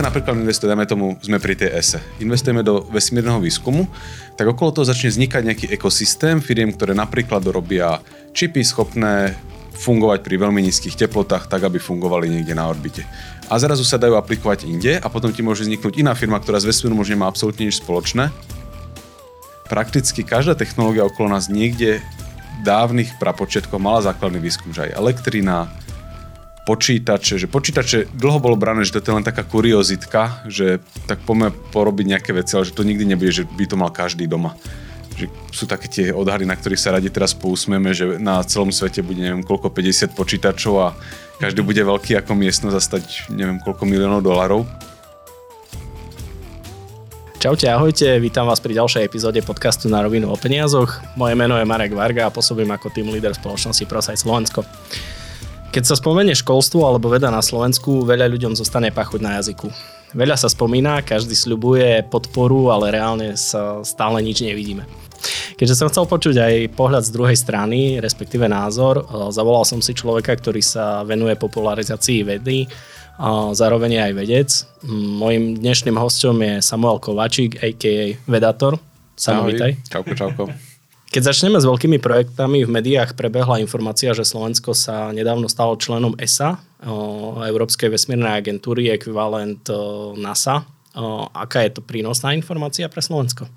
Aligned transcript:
sa 0.00 0.08
napríklad 0.08 0.32
investuje, 0.32 0.72
dajme 0.72 0.88
tomu, 0.88 1.20
sme 1.20 1.36
pri 1.36 1.60
tej 1.60 1.76
ESE, 1.76 2.00
investujeme 2.24 2.64
do 2.64 2.88
vesmírneho 2.88 3.36
výskumu, 3.36 3.84
tak 4.32 4.48
okolo 4.48 4.80
toho 4.80 4.88
začne 4.88 5.12
vznikať 5.12 5.42
nejaký 5.44 5.66
ekosystém 5.76 6.40
firiem, 6.40 6.72
ktoré 6.72 6.96
napríklad 6.96 7.44
robia 7.44 8.00
čipy 8.32 8.64
schopné 8.64 9.36
fungovať 9.76 10.24
pri 10.24 10.40
veľmi 10.40 10.64
nízkych 10.64 10.96
teplotách, 10.96 11.52
tak 11.52 11.68
aby 11.68 11.76
fungovali 11.76 12.32
niekde 12.32 12.56
na 12.56 12.64
orbite. 12.64 13.04
A 13.52 13.60
zrazu 13.60 13.84
sa 13.84 14.00
dajú 14.00 14.16
aplikovať 14.16 14.64
inde 14.64 14.96
a 14.96 15.06
potom 15.12 15.28
ti 15.36 15.44
môže 15.44 15.68
vzniknúť 15.68 16.00
iná 16.00 16.16
firma, 16.16 16.40
ktorá 16.40 16.56
z 16.64 16.72
vesmíru 16.72 16.96
možno 16.96 17.20
nemá 17.20 17.28
absolútne 17.28 17.68
nič 17.68 17.84
spoločné. 17.84 18.32
Prakticky 19.68 20.24
každá 20.24 20.56
technológia 20.56 21.04
okolo 21.04 21.36
nás 21.36 21.52
niekde 21.52 22.00
dávnych 22.64 23.20
prapočiatkov 23.20 23.76
mala 23.76 24.00
základný 24.00 24.40
výskum, 24.40 24.72
že 24.72 24.88
aj 24.88 24.96
elektrina, 24.96 25.68
počítače, 26.70 27.34
že 27.34 27.50
počítače 27.50 28.14
dlho 28.14 28.38
bolo 28.38 28.54
brané, 28.54 28.86
že 28.86 29.02
to 29.02 29.10
je 29.10 29.16
len 29.18 29.26
taká 29.26 29.42
kuriozitka, 29.42 30.46
že 30.46 30.78
tak 31.10 31.18
poďme 31.26 31.50
porobiť 31.74 32.06
nejaké 32.14 32.30
veci, 32.30 32.54
ale 32.54 32.62
že 32.62 32.78
to 32.78 32.86
nikdy 32.86 33.02
nebude, 33.02 33.34
že 33.34 33.42
by 33.42 33.66
to 33.66 33.74
mal 33.74 33.90
každý 33.90 34.30
doma 34.30 34.54
že 35.20 35.28
sú 35.52 35.68
také 35.68 35.84
tie 35.84 36.06
odhady, 36.16 36.48
na 36.48 36.56
ktorých 36.56 36.80
sa 36.80 36.96
radi 36.96 37.12
teraz 37.12 37.36
pousmeme, 37.36 37.92
že 37.92 38.16
na 38.16 38.40
celom 38.40 38.72
svete 38.72 39.04
bude 39.04 39.20
neviem 39.20 39.44
koľko 39.44 39.68
50 39.68 40.16
počítačov 40.16 40.74
a 40.80 40.96
každý 41.36 41.60
bude 41.60 41.84
veľký 41.84 42.16
ako 42.16 42.32
miestnosť 42.32 42.72
a 42.72 42.80
stať 42.80 43.04
neviem 43.28 43.60
koľko 43.60 43.84
miliónov 43.84 44.24
dolarov. 44.24 44.64
Čaute, 47.36 47.68
ahojte, 47.68 48.16
vítam 48.16 48.48
vás 48.48 48.64
pri 48.64 48.80
ďalšej 48.80 49.04
epizóde 49.04 49.44
podcastu 49.44 49.92
na 49.92 50.00
rovinu 50.00 50.32
o 50.32 50.36
peniazoch. 50.40 51.04
Moje 51.20 51.36
meno 51.36 51.60
je 51.60 51.68
Marek 51.68 51.92
Varga 51.92 52.28
a 52.28 52.32
pôsobím 52.32 52.72
ako 52.72 52.88
tým 52.88 53.12
líder 53.12 53.36
spoločnosti 53.36 53.84
ProSite 53.84 54.24
Slovensko. 54.24 54.64
Keď 55.70 55.86
sa 55.86 55.94
spomenie 55.94 56.34
školstvo 56.34 56.82
alebo 56.82 57.06
veda 57.06 57.30
na 57.30 57.38
Slovensku, 57.38 58.02
veľa 58.02 58.26
ľuďom 58.26 58.58
zostane 58.58 58.90
pachuť 58.90 59.22
na 59.22 59.38
jazyku. 59.38 59.70
Veľa 60.18 60.34
sa 60.34 60.50
spomína, 60.50 61.06
každý 61.06 61.38
sľubuje 61.38 62.10
podporu, 62.10 62.74
ale 62.74 62.90
reálne 62.90 63.38
sa 63.38 63.78
stále 63.86 64.18
nič 64.18 64.42
nevidíme. 64.42 64.82
Keďže 65.54 65.78
som 65.78 65.86
chcel 65.86 66.10
počuť 66.10 66.36
aj 66.42 66.54
pohľad 66.74 67.06
z 67.06 67.14
druhej 67.14 67.38
strany, 67.38 68.02
respektíve 68.02 68.50
názor, 68.50 68.98
eh, 68.98 69.30
zavolal 69.30 69.62
som 69.62 69.78
si 69.78 69.94
človeka, 69.94 70.34
ktorý 70.34 70.58
sa 70.58 71.06
venuje 71.06 71.38
popularizácii 71.38 72.26
vedy, 72.26 72.66
zároveň 73.52 74.10
aj 74.10 74.12
vedec. 74.16 74.48
Mojím 74.88 75.60
dnešným 75.60 75.94
hostom 76.00 76.40
je 76.40 76.64
Samuel 76.64 76.98
Kovačík, 76.98 77.60
a.k.a. 77.60 78.16
Vedator. 78.24 78.80
Samo, 79.12 79.44
vítaj. 79.46 79.76
Čauko, 79.92 80.16
čauko. 80.16 80.44
Keď 81.10 81.22
začneme 81.26 81.58
s 81.58 81.66
veľkými 81.66 81.98
projektami, 81.98 82.62
v 82.62 82.70
médiách 82.70 83.18
prebehla 83.18 83.58
informácia, 83.58 84.14
že 84.14 84.22
Slovensko 84.22 84.78
sa 84.78 85.10
nedávno 85.10 85.50
stalo 85.50 85.74
členom 85.74 86.14
ESA, 86.14 86.62
Európskej 87.50 87.90
vesmírnej 87.90 88.38
agentúry, 88.38 88.94
ekvivalent 88.94 89.66
NASA. 90.14 90.62
Aká 91.34 91.66
je 91.66 91.74
to 91.74 91.82
prínosná 91.82 92.30
informácia 92.30 92.86
pre 92.86 93.02
Slovensko? 93.02 93.50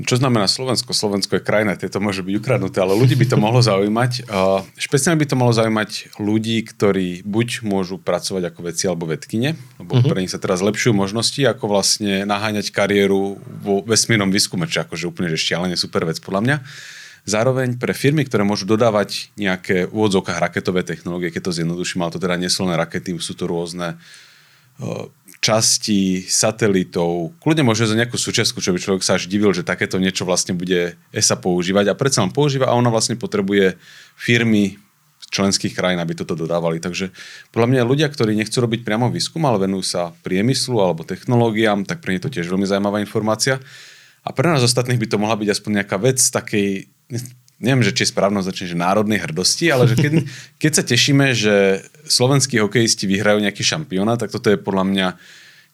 Čo 0.00 0.16
znamená 0.16 0.48
Slovensko? 0.48 0.96
Slovensko 0.96 1.36
je 1.36 1.42
krajina, 1.44 1.76
tieto 1.76 2.00
môže 2.00 2.24
byť 2.24 2.34
ukradnuté, 2.40 2.80
ale 2.80 2.96
ľudí 2.96 3.16
by 3.16 3.26
to 3.28 3.36
mohlo 3.44 3.60
zaujímať. 3.60 4.28
Špeciálne 4.80 5.20
by 5.20 5.26
to 5.28 5.36
mohlo 5.36 5.52
zaujímať 5.52 6.16
ľudí, 6.16 6.64
ktorí 6.64 7.26
buď 7.26 7.48
môžu 7.66 8.00
pracovať 8.00 8.48
ako 8.48 8.60
veci 8.64 8.84
alebo 8.88 9.04
vedkine, 9.10 9.56
lebo 9.82 10.00
uh-huh. 10.00 10.08
pre 10.08 10.24
nich 10.24 10.32
sa 10.32 10.40
teraz 10.40 10.64
zlepšujú 10.64 10.96
možnosti, 10.96 11.40
ako 11.44 11.68
vlastne 11.68 12.24
naháňať 12.24 12.72
kariéru 12.72 13.36
vo 13.40 13.84
vesmírnom 13.84 14.32
výskume, 14.32 14.64
čo 14.70 14.84
akože 14.84 15.08
úplne 15.10 15.28
že 15.32 15.40
šialene 15.40 15.76
super 15.76 16.08
vec 16.08 16.16
podľa 16.22 16.40
mňa. 16.42 16.56
Zároveň 17.28 17.76
pre 17.76 17.92
firmy, 17.92 18.24
ktoré 18.24 18.48
môžu 18.48 18.64
dodávať 18.64 19.28
nejaké 19.36 19.84
v 19.84 19.92
úvodzovkách 19.92 20.40
raketové 20.40 20.80
technológie, 20.88 21.28
keď 21.28 21.52
to 21.52 21.56
zjednoduším, 21.60 22.00
ale 22.00 22.16
to 22.16 22.22
teda 22.22 22.40
nie 22.40 22.48
sú 22.48 22.64
len 22.64 22.80
rakety, 22.80 23.12
sú 23.20 23.36
to 23.36 23.44
rôzne 23.44 24.00
časti 25.40 26.28
satelitov, 26.28 27.32
kľudne 27.40 27.64
môže 27.64 27.88
za 27.88 27.96
nejakú 27.96 28.20
súčiastku, 28.20 28.60
čo 28.60 28.76
by 28.76 28.78
človek 28.78 29.02
sa 29.02 29.16
až 29.16 29.24
divil, 29.24 29.56
že 29.56 29.64
takéto 29.64 29.96
niečo 29.96 30.28
vlastne 30.28 30.52
bude 30.52 31.00
ESA 31.16 31.40
používať 31.40 31.88
a 31.88 31.96
predsa 31.96 32.20
on 32.20 32.28
používa 32.28 32.68
a 32.68 32.76
ona 32.76 32.92
vlastne 32.92 33.16
potrebuje 33.16 33.80
firmy 34.20 34.76
členských 35.30 35.72
krajín, 35.72 36.02
aby 36.02 36.12
toto 36.12 36.36
dodávali. 36.36 36.82
Takže 36.82 37.14
podľa 37.54 37.68
mňa 37.72 37.88
ľudia, 37.88 38.10
ktorí 38.10 38.36
nechcú 38.36 38.60
robiť 38.60 38.84
priamo 38.84 39.08
výskum, 39.08 39.40
ale 39.46 39.64
venujú 39.64 39.86
sa 39.86 40.12
priemyslu 40.26 40.76
alebo 40.76 41.06
technológiám, 41.06 41.88
tak 41.88 42.04
pre 42.04 42.18
ne 42.18 42.20
to 42.20 42.28
tiež 42.28 42.50
veľmi 42.50 42.66
zaujímavá 42.68 43.00
informácia. 43.00 43.62
A 44.20 44.36
pre 44.36 44.50
nás 44.50 44.60
ostatných 44.60 45.00
by 45.00 45.08
to 45.08 45.16
mohla 45.16 45.38
byť 45.38 45.48
aspoň 45.56 45.70
nejaká 45.80 45.96
vec 45.96 46.20
takej, 46.20 46.92
neviem, 47.60 47.84
že 47.84 47.92
či 47.92 48.08
je 48.08 48.12
správno 48.16 48.40
začne, 48.40 48.72
že 48.72 48.76
národnej 48.76 49.20
hrdosti, 49.20 49.68
ale 49.68 49.86
že 49.86 49.94
keď, 49.94 50.12
keď 50.62 50.72
sa 50.80 50.84
tešíme, 50.84 51.36
že 51.36 51.84
slovenskí 52.08 52.58
hokejisti 52.58 53.04
vyhrajú 53.06 53.44
nejaký 53.44 53.62
šampióna, 53.62 54.16
tak 54.16 54.32
toto 54.32 54.48
je 54.48 54.58
podľa 54.58 54.84
mňa 54.88 55.08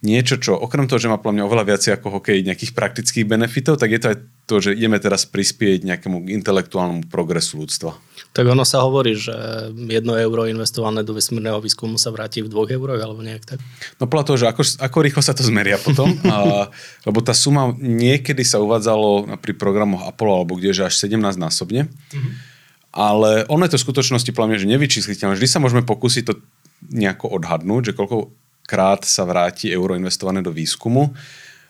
niečo, 0.05 0.37
čo 0.37 0.53
okrem 0.59 0.85
toho, 0.85 1.01
že 1.01 1.09
má 1.09 1.17
podľa 1.17 1.41
mňa 1.41 1.47
oveľa 1.49 1.65
viac 1.65 1.83
ako 1.89 2.21
hokej 2.21 2.45
nejakých 2.45 2.77
praktických 2.77 3.25
benefitov, 3.25 3.81
tak 3.81 3.97
je 3.97 4.01
to 4.03 4.11
aj 4.13 4.19
to, 4.47 4.63
že 4.63 4.79
ideme 4.79 5.03
teraz 5.03 5.27
prispieť 5.27 5.83
nejakému 5.83 6.31
intelektuálnemu 6.31 7.11
progresu 7.11 7.59
ľudstva. 7.59 7.99
Tak 8.31 8.47
ono 8.47 8.63
sa 8.63 8.87
hovorí, 8.87 9.19
že 9.19 9.35
jedno 9.75 10.15
euro 10.15 10.47
investované 10.47 11.03
do 11.03 11.19
vesmírneho 11.19 11.59
výskumu 11.59 11.99
sa 11.99 12.15
vráti 12.15 12.47
v 12.47 12.51
dvoch 12.55 12.71
euroch 12.71 13.03
alebo 13.03 13.27
nejak 13.27 13.43
tak. 13.43 13.59
No 13.99 14.07
podľa 14.07 14.27
toho, 14.31 14.39
že 14.39 14.47
ako, 14.47 14.63
ako 14.87 14.99
rýchlo 15.03 15.23
sa 15.25 15.35
to 15.35 15.43
zmeria 15.43 15.83
potom, 15.83 16.15
a, 16.31 16.71
lebo 17.03 17.19
tá 17.27 17.35
suma 17.35 17.75
niekedy 17.75 18.47
sa 18.47 18.63
uvádzalo 18.63 19.35
pri 19.43 19.53
programoch 19.59 20.07
Apollo 20.07 20.47
alebo 20.47 20.55
kde, 20.55 20.71
že 20.79 20.87
až 20.87 20.95
17 20.95 21.19
násobne. 21.35 21.91
Mm-hmm. 21.91 22.33
Ale 22.97 23.45
ono 23.51 23.67
je 23.67 23.77
to 23.77 23.81
v 23.83 23.87
skutočnosti 23.91 24.31
podľa 24.31 24.49
mňa, 24.55 24.63
že 24.63 24.73
nevyčísliteľné. 24.73 25.37
Vždy 25.37 25.49
sa 25.51 25.61
môžeme 25.61 25.85
pokúsiť 25.85 26.23
to 26.23 26.39
nejako 26.95 27.35
odhadnúť, 27.35 27.93
že 27.93 27.97
koľko 27.99 28.33
krát 28.65 29.03
sa 29.05 29.27
vráti 29.27 29.69
euro 29.75 29.99
investované 29.99 30.41
do 30.41 30.55
výskumu. 30.55 31.13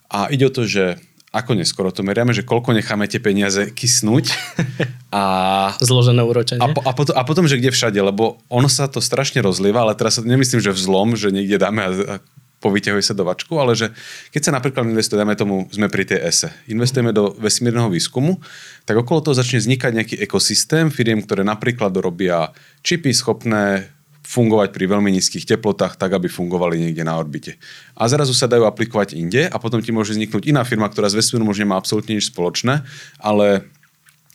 A 0.06 0.31
ide 0.31 0.47
o 0.47 0.54
to, 0.54 0.69
že 0.69 1.03
ako 1.36 1.52
neskoro 1.52 1.92
to 1.92 2.00
meriame, 2.00 2.32
že 2.32 2.41
koľko 2.41 2.72
necháme 2.72 3.04
tie 3.04 3.20
peniaze 3.20 3.69
kysnúť. 3.76 4.32
A, 5.16 5.72
Zložené 5.80 6.20
úročenie. 6.24 6.60
A, 6.60 6.69
a, 6.69 6.92
potom, 6.92 7.14
a 7.16 7.22
potom, 7.24 7.44
že 7.48 7.56
kde 7.56 7.72
všade, 7.72 7.97
lebo 7.97 8.42
ono 8.52 8.69
sa 8.69 8.84
to 8.91 9.00
strašne 9.00 9.41
rozlieva, 9.41 9.80
ale 9.80 9.97
teraz 9.97 10.20
nemyslím, 10.20 10.60
že 10.60 10.74
vzlom, 10.74 11.16
že 11.16 11.32
niekde 11.32 11.56
dáme 11.56 11.80
a, 11.80 11.91
a 11.94 12.14
povyťahuje 12.60 13.04
sa 13.04 13.14
do 13.14 13.22
vačku, 13.22 13.54
ale 13.60 13.76
že 13.76 13.92
keď 14.32 14.42
sa 14.42 14.54
napríklad 14.56 14.88
investuje, 14.88 15.20
dajme 15.20 15.36
tomu, 15.36 15.54
sme 15.69 15.92
pri 15.92 16.08
tej 16.08 16.24
ESE, 16.26 16.48
investujeme 16.66 17.12
do 17.12 17.36
vesmírneho 17.36 17.92
výskumu, 17.92 18.41
tak 18.88 18.97
okolo 18.97 19.22
toho 19.22 19.38
začne 19.38 19.60
vznikať 19.60 19.91
nejaký 19.92 20.16
ekosystém 20.24 20.88
firiem, 20.88 21.22
ktoré 21.22 21.44
napríklad 21.44 21.92
robia 22.00 22.50
čipy 22.80 23.12
schopné 23.12 23.95
fungovať 24.26 24.75
pri 24.75 24.91
veľmi 24.91 25.14
nízkych 25.14 25.47
teplotách, 25.47 25.94
tak 25.94 26.10
aby 26.10 26.26
fungovali 26.26 26.82
niekde 26.82 27.06
na 27.06 27.14
orbite. 27.14 27.62
A 27.94 28.10
zrazu 28.10 28.34
sa 28.34 28.50
dajú 28.50 28.66
aplikovať 28.66 29.14
inde 29.14 29.47
a 29.47 29.56
potom 29.62 29.78
ti 29.78 29.94
môže 29.94 30.19
vzniknúť 30.19 30.50
iná 30.50 30.66
firma, 30.66 30.91
ktorá 30.91 31.06
z 31.06 31.22
vesmíru 31.22 31.47
možno 31.47 31.62
nemá 31.62 31.78
absolútne 31.78 32.19
nič 32.19 32.34
spoločné, 32.34 32.82
ale 33.22 33.70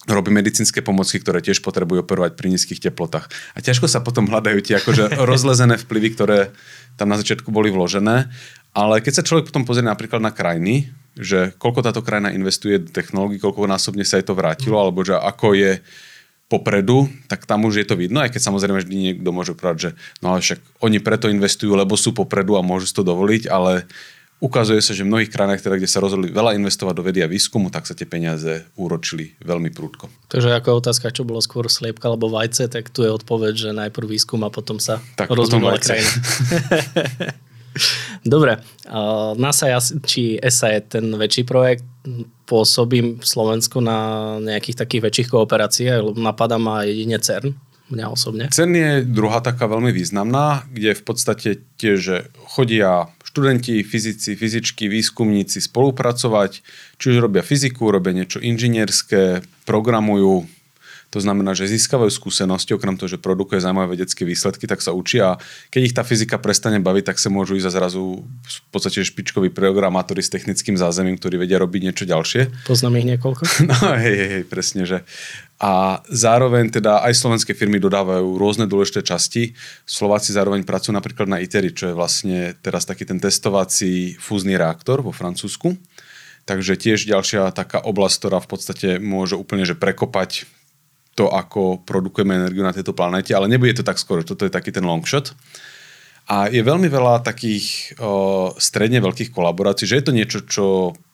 robí 0.09 0.33
medicínske 0.33 0.81
pomocky, 0.81 1.21
ktoré 1.21 1.43
tiež 1.43 1.61
potrebujú 1.61 2.01
operovať 2.01 2.33
pri 2.33 2.47
nízkych 2.55 2.81
teplotách. 2.81 3.29
A 3.53 3.59
ťažko 3.61 3.85
sa 3.85 4.01
potom 4.01 4.25
hľadajú 4.31 4.63
tie 4.63 4.79
akože 4.79 5.19
rozlezené 5.29 5.77
vplyvy, 5.77 6.09
ktoré 6.15 6.39
tam 6.95 7.11
na 7.11 7.19
začiatku 7.19 7.51
boli 7.51 7.69
vložené. 7.69 8.31
Ale 8.71 9.03
keď 9.03 9.21
sa 9.21 9.27
človek 9.27 9.51
potom 9.51 9.67
pozrie 9.67 9.85
napríklad 9.85 10.23
na 10.23 10.31
krajiny, 10.31 10.89
že 11.19 11.51
koľko 11.59 11.83
táto 11.83 12.01
krajina 12.01 12.31
investuje 12.31 12.79
do 12.79 12.89
technológií, 12.89 13.37
koľko 13.37 13.67
násobne 13.67 14.07
sa 14.07 14.17
jej 14.17 14.25
to 14.25 14.33
vrátilo, 14.33 14.79
alebo 14.79 15.03
že 15.03 15.19
ako 15.19 15.53
je 15.53 15.83
popredu, 16.51 17.07
tak 17.31 17.47
tam 17.47 17.63
už 17.63 17.79
je 17.79 17.87
to 17.87 17.95
vidno, 17.95 18.19
aj 18.19 18.35
keď 18.35 18.41
samozrejme 18.51 18.83
vždy 18.83 18.95
niekto 18.99 19.31
môže 19.31 19.55
povedať, 19.55 19.77
že 19.79 19.89
no 20.19 20.35
ale 20.35 20.43
však 20.43 20.59
oni 20.83 20.99
preto 20.99 21.31
investujú, 21.31 21.79
lebo 21.79 21.95
sú 21.95 22.11
popredu 22.11 22.59
a 22.59 22.65
môžu 22.65 22.91
si 22.91 22.95
to 22.99 23.07
dovoliť, 23.07 23.47
ale 23.47 23.87
ukazuje 24.43 24.81
sa, 24.81 24.91
že 24.91 25.05
v 25.05 25.13
mnohých 25.13 25.31
krajinách, 25.31 25.61
teda, 25.61 25.77
kde 25.77 25.87
sa 25.87 26.01
rozhodli 26.01 26.33
veľa 26.33 26.57
investovať 26.57 26.93
do 26.97 27.05
vedy 27.05 27.21
a 27.21 27.29
výskumu, 27.29 27.69
tak 27.69 27.85
sa 27.85 27.93
tie 27.93 28.09
peniaze 28.09 28.65
úročili 28.73 29.37
veľmi 29.39 29.69
prúdko. 29.71 30.09
Takže 30.27 30.57
ako 30.57 30.81
otázka, 30.81 31.13
čo 31.13 31.23
bolo 31.23 31.39
skôr 31.39 31.69
sliepka 31.69 32.09
alebo 32.09 32.27
vajce, 32.27 32.67
tak 32.67 32.89
tu 32.89 33.05
je 33.05 33.13
odpoveď, 33.13 33.53
že 33.55 33.69
najprv 33.71 34.17
výskum 34.17 34.41
a 34.43 34.49
potom 34.49 34.81
sa 34.81 34.99
tak, 35.15 35.29
rozvíjala 35.29 35.77
krajina. 35.79 36.11
Dobre, 38.21 38.59
NASA 39.39 39.79
či 40.03 40.37
ESA 40.37 40.67
je 40.77 40.81
ten 40.99 41.05
väčší 41.15 41.47
projekt, 41.47 41.87
pôsobím 42.45 43.17
v 43.21 43.25
Slovensku 43.25 43.79
na 43.79 44.35
nejakých 44.43 44.83
takých 44.83 45.01
väčších 45.07 45.27
kooperáciách, 45.31 46.19
napadá 46.19 46.59
ma 46.59 46.83
jedine 46.83 47.15
CERN, 47.17 47.55
mňa 47.89 48.05
osobne. 48.11 48.43
CERN 48.51 48.73
je 48.75 48.91
druhá 49.07 49.39
taká 49.39 49.71
veľmi 49.71 49.95
významná, 49.95 50.67
kde 50.67 50.97
v 50.97 51.03
podstate 51.07 51.49
tiež 51.79 52.27
chodia 52.51 53.07
študenti, 53.23 53.79
fyzici, 53.87 54.35
fyzičky, 54.35 54.91
výskumníci 54.91 55.63
spolupracovať, 55.63 56.51
či 56.99 57.05
už 57.15 57.23
robia 57.23 57.39
fyziku, 57.39 57.87
robia 57.87 58.11
niečo 58.11 58.43
inžinierské, 58.43 59.39
programujú, 59.63 60.43
To 61.11 61.19
znamená, 61.19 61.51
že 61.51 61.67
získavajú 61.67 62.07
skúsenosti, 62.07 62.71
okrem 62.71 62.95
toho, 62.95 63.11
že 63.11 63.19
produkuje 63.19 63.59
zaujímavé 63.59 63.99
vedecké 63.99 64.23
výsledky, 64.23 64.63
tak 64.63 64.79
sa 64.79 64.95
učia 64.95 65.35
a 65.35 65.39
keď 65.67 65.81
ich 65.83 65.95
tá 65.95 66.07
fyzika 66.07 66.39
prestane 66.39 66.79
baviť, 66.79 67.11
tak 67.11 67.17
sa 67.19 67.27
môžu 67.27 67.59
ísť 67.59 67.67
zrazu 67.67 68.23
v 68.23 68.69
podstate 68.71 69.03
špičkoví 69.03 69.51
programátori 69.51 70.23
s 70.23 70.31
technickým 70.31 70.79
zázemím, 70.79 71.19
ktorí 71.19 71.35
vedia 71.35 71.59
robiť 71.59 71.81
niečo 71.83 72.07
ďalšie. 72.07 72.63
Poznám 72.63 73.03
ich 73.03 73.07
niekoľko. 73.11 73.43
No 73.71 73.95
hej, 73.99 74.15
hej, 74.15 74.29
hej, 74.39 74.43
presne, 74.47 74.83
že. 74.87 75.03
A 75.61 76.01
zároveň 76.09 76.73
teda 76.73 77.03
aj 77.05 77.13
slovenské 77.13 77.53
firmy 77.53 77.77
dodávajú 77.77 78.39
rôzne 78.39 78.65
dôležité 78.65 79.05
časti. 79.05 79.53
Slováci 79.85 80.33
zároveň 80.33 80.65
pracujú 80.65 80.95
napríklad 80.95 81.29
na 81.29 81.37
ITERI, 81.43 81.75
čo 81.75 81.91
je 81.91 81.97
vlastne 81.97 82.57
teraz 82.63 82.87
taký 82.87 83.05
ten 83.05 83.21
testovací 83.21 84.17
fúzny 84.17 84.57
reaktor 84.57 85.05
vo 85.05 85.13
Francúzsku. 85.13 85.75
Takže 86.49 86.73
tiež 86.79 87.05
ďalšia 87.05 87.53
taká 87.53 87.77
oblasť, 87.83 88.15
ktorá 88.17 88.37
v 88.41 88.49
podstate 88.49 88.87
môže 88.97 89.37
úplne 89.37 89.61
že 89.61 89.77
prekopať 89.77 90.49
to, 91.15 91.27
ako 91.27 91.83
produkujeme 91.83 92.35
energiu 92.35 92.63
na 92.63 92.71
tejto 92.71 92.95
planete, 92.95 93.35
ale 93.35 93.51
nebude 93.51 93.75
to 93.75 93.83
tak 93.83 93.99
skoro, 93.99 94.23
toto 94.23 94.47
je 94.47 94.53
taký 94.53 94.71
ten 94.71 94.83
long 94.85 95.03
shot. 95.03 95.35
A 96.31 96.47
je 96.47 96.63
veľmi 96.63 96.87
veľa 96.87 97.27
takých 97.27 97.97
o, 97.99 98.55
stredne 98.55 99.03
veľkých 99.03 99.35
kolaborácií, 99.35 99.83
že 99.83 99.99
je 99.99 100.05
to 100.05 100.15
niečo, 100.15 100.39
čo 100.47 100.65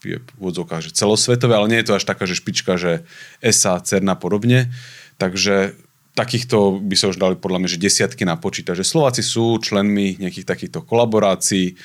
je 0.06 0.22
v 0.22 0.30
úvodzovkách, 0.38 0.86
že 0.86 0.94
celosvetové, 0.94 1.58
ale 1.58 1.74
nie 1.74 1.80
je 1.82 1.90
to 1.90 1.98
až 1.98 2.06
taká, 2.06 2.30
že 2.30 2.38
špička, 2.38 2.78
že 2.78 3.02
ESA, 3.42 3.82
CERN 3.82 4.14
a 4.14 4.18
podobne. 4.20 4.70
Takže 5.18 5.74
takýchto 6.14 6.78
by 6.86 6.96
sa 6.98 7.10
už 7.10 7.18
dali 7.18 7.34
podľa 7.34 7.66
mňa, 7.66 7.70
že 7.74 7.82
desiatky 7.82 8.30
napočítať. 8.30 8.78
Že 8.78 8.86
Slováci 8.86 9.26
sú 9.26 9.58
členmi 9.58 10.22
nejakých 10.22 10.46
takýchto 10.46 10.86
kolaborácií, 10.86 11.80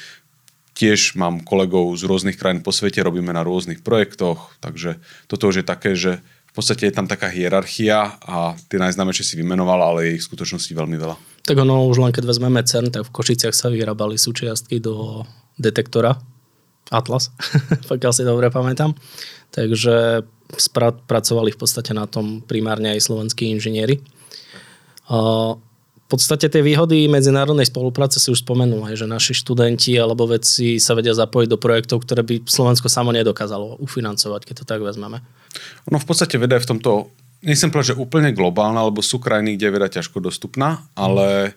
tiež 0.72 1.16
mám 1.20 1.44
kolegov 1.44 1.92
z 1.96 2.08
rôznych 2.08 2.40
krajín 2.40 2.64
po 2.64 2.72
svete, 2.72 3.04
robíme 3.04 3.32
na 3.32 3.44
rôznych 3.44 3.84
projektoch, 3.84 4.56
takže 4.64 5.00
toto 5.28 5.52
už 5.52 5.60
je 5.60 5.64
také, 5.64 5.92
že 5.92 6.24
v 6.52 6.60
podstate 6.60 6.92
je 6.92 6.94
tam 6.94 7.08
taká 7.08 7.32
hierarchia 7.32 8.20
a 8.20 8.52
tie 8.68 8.76
najznámejšie 8.76 9.24
si 9.24 9.34
vymenoval, 9.40 9.80
ale 9.80 9.98
je 10.04 10.10
ich 10.20 10.22
v 10.22 10.28
skutočnosti 10.28 10.68
veľmi 10.68 11.00
veľa. 11.00 11.16
Tak 11.48 11.56
ono 11.56 11.88
už 11.88 12.04
len 12.04 12.12
keď 12.12 12.28
vezmeme 12.28 12.60
CERN, 12.60 12.92
tak 12.92 13.08
v 13.08 13.14
Košiciach 13.16 13.56
sa 13.56 13.72
vyrábali 13.72 14.20
súčiastky 14.20 14.76
do 14.76 15.24
detektora 15.56 16.12
Atlas, 16.92 17.32
pokiaľ 17.90 18.12
si 18.12 18.22
dobre 18.28 18.52
pamätám. 18.52 18.92
Takže 19.48 20.28
pracovali 21.08 21.56
v 21.56 21.58
podstate 21.58 21.96
na 21.96 22.04
tom 22.04 22.44
primárne 22.44 22.92
aj 22.92 23.00
slovenskí 23.08 23.48
inžinieri 23.48 24.04
podstate 26.12 26.52
tie 26.52 26.60
výhody 26.60 27.08
medzinárodnej 27.08 27.64
spolupráce 27.64 28.20
si 28.20 28.28
už 28.28 28.44
spomenul, 28.44 28.84
že 28.92 29.08
naši 29.08 29.32
študenti 29.32 29.96
alebo 29.96 30.28
vedci 30.28 30.76
sa 30.76 30.92
vedia 30.92 31.16
zapojiť 31.16 31.48
do 31.48 31.56
projektov, 31.56 32.04
ktoré 32.04 32.20
by 32.20 32.44
Slovensko 32.44 32.92
samo 32.92 33.16
nedokázalo 33.16 33.80
ufinancovať, 33.80 34.44
keď 34.44 34.54
to 34.60 34.64
tak 34.68 34.84
vezmeme. 34.84 35.24
No 35.88 35.96
v 35.96 36.04
podstate 36.04 36.36
veda 36.36 36.60
je 36.60 36.68
v 36.68 36.70
tomto, 36.76 37.08
nechcem 37.40 37.72
povedať, 37.72 37.96
že 37.96 38.00
úplne 38.00 38.36
globálna, 38.36 38.84
lebo 38.84 39.00
sú 39.00 39.16
krajiny, 39.16 39.56
kde 39.56 39.64
je 39.64 39.74
veda 39.80 39.88
ťažko 39.88 40.20
dostupná, 40.20 40.84
ale 40.92 41.56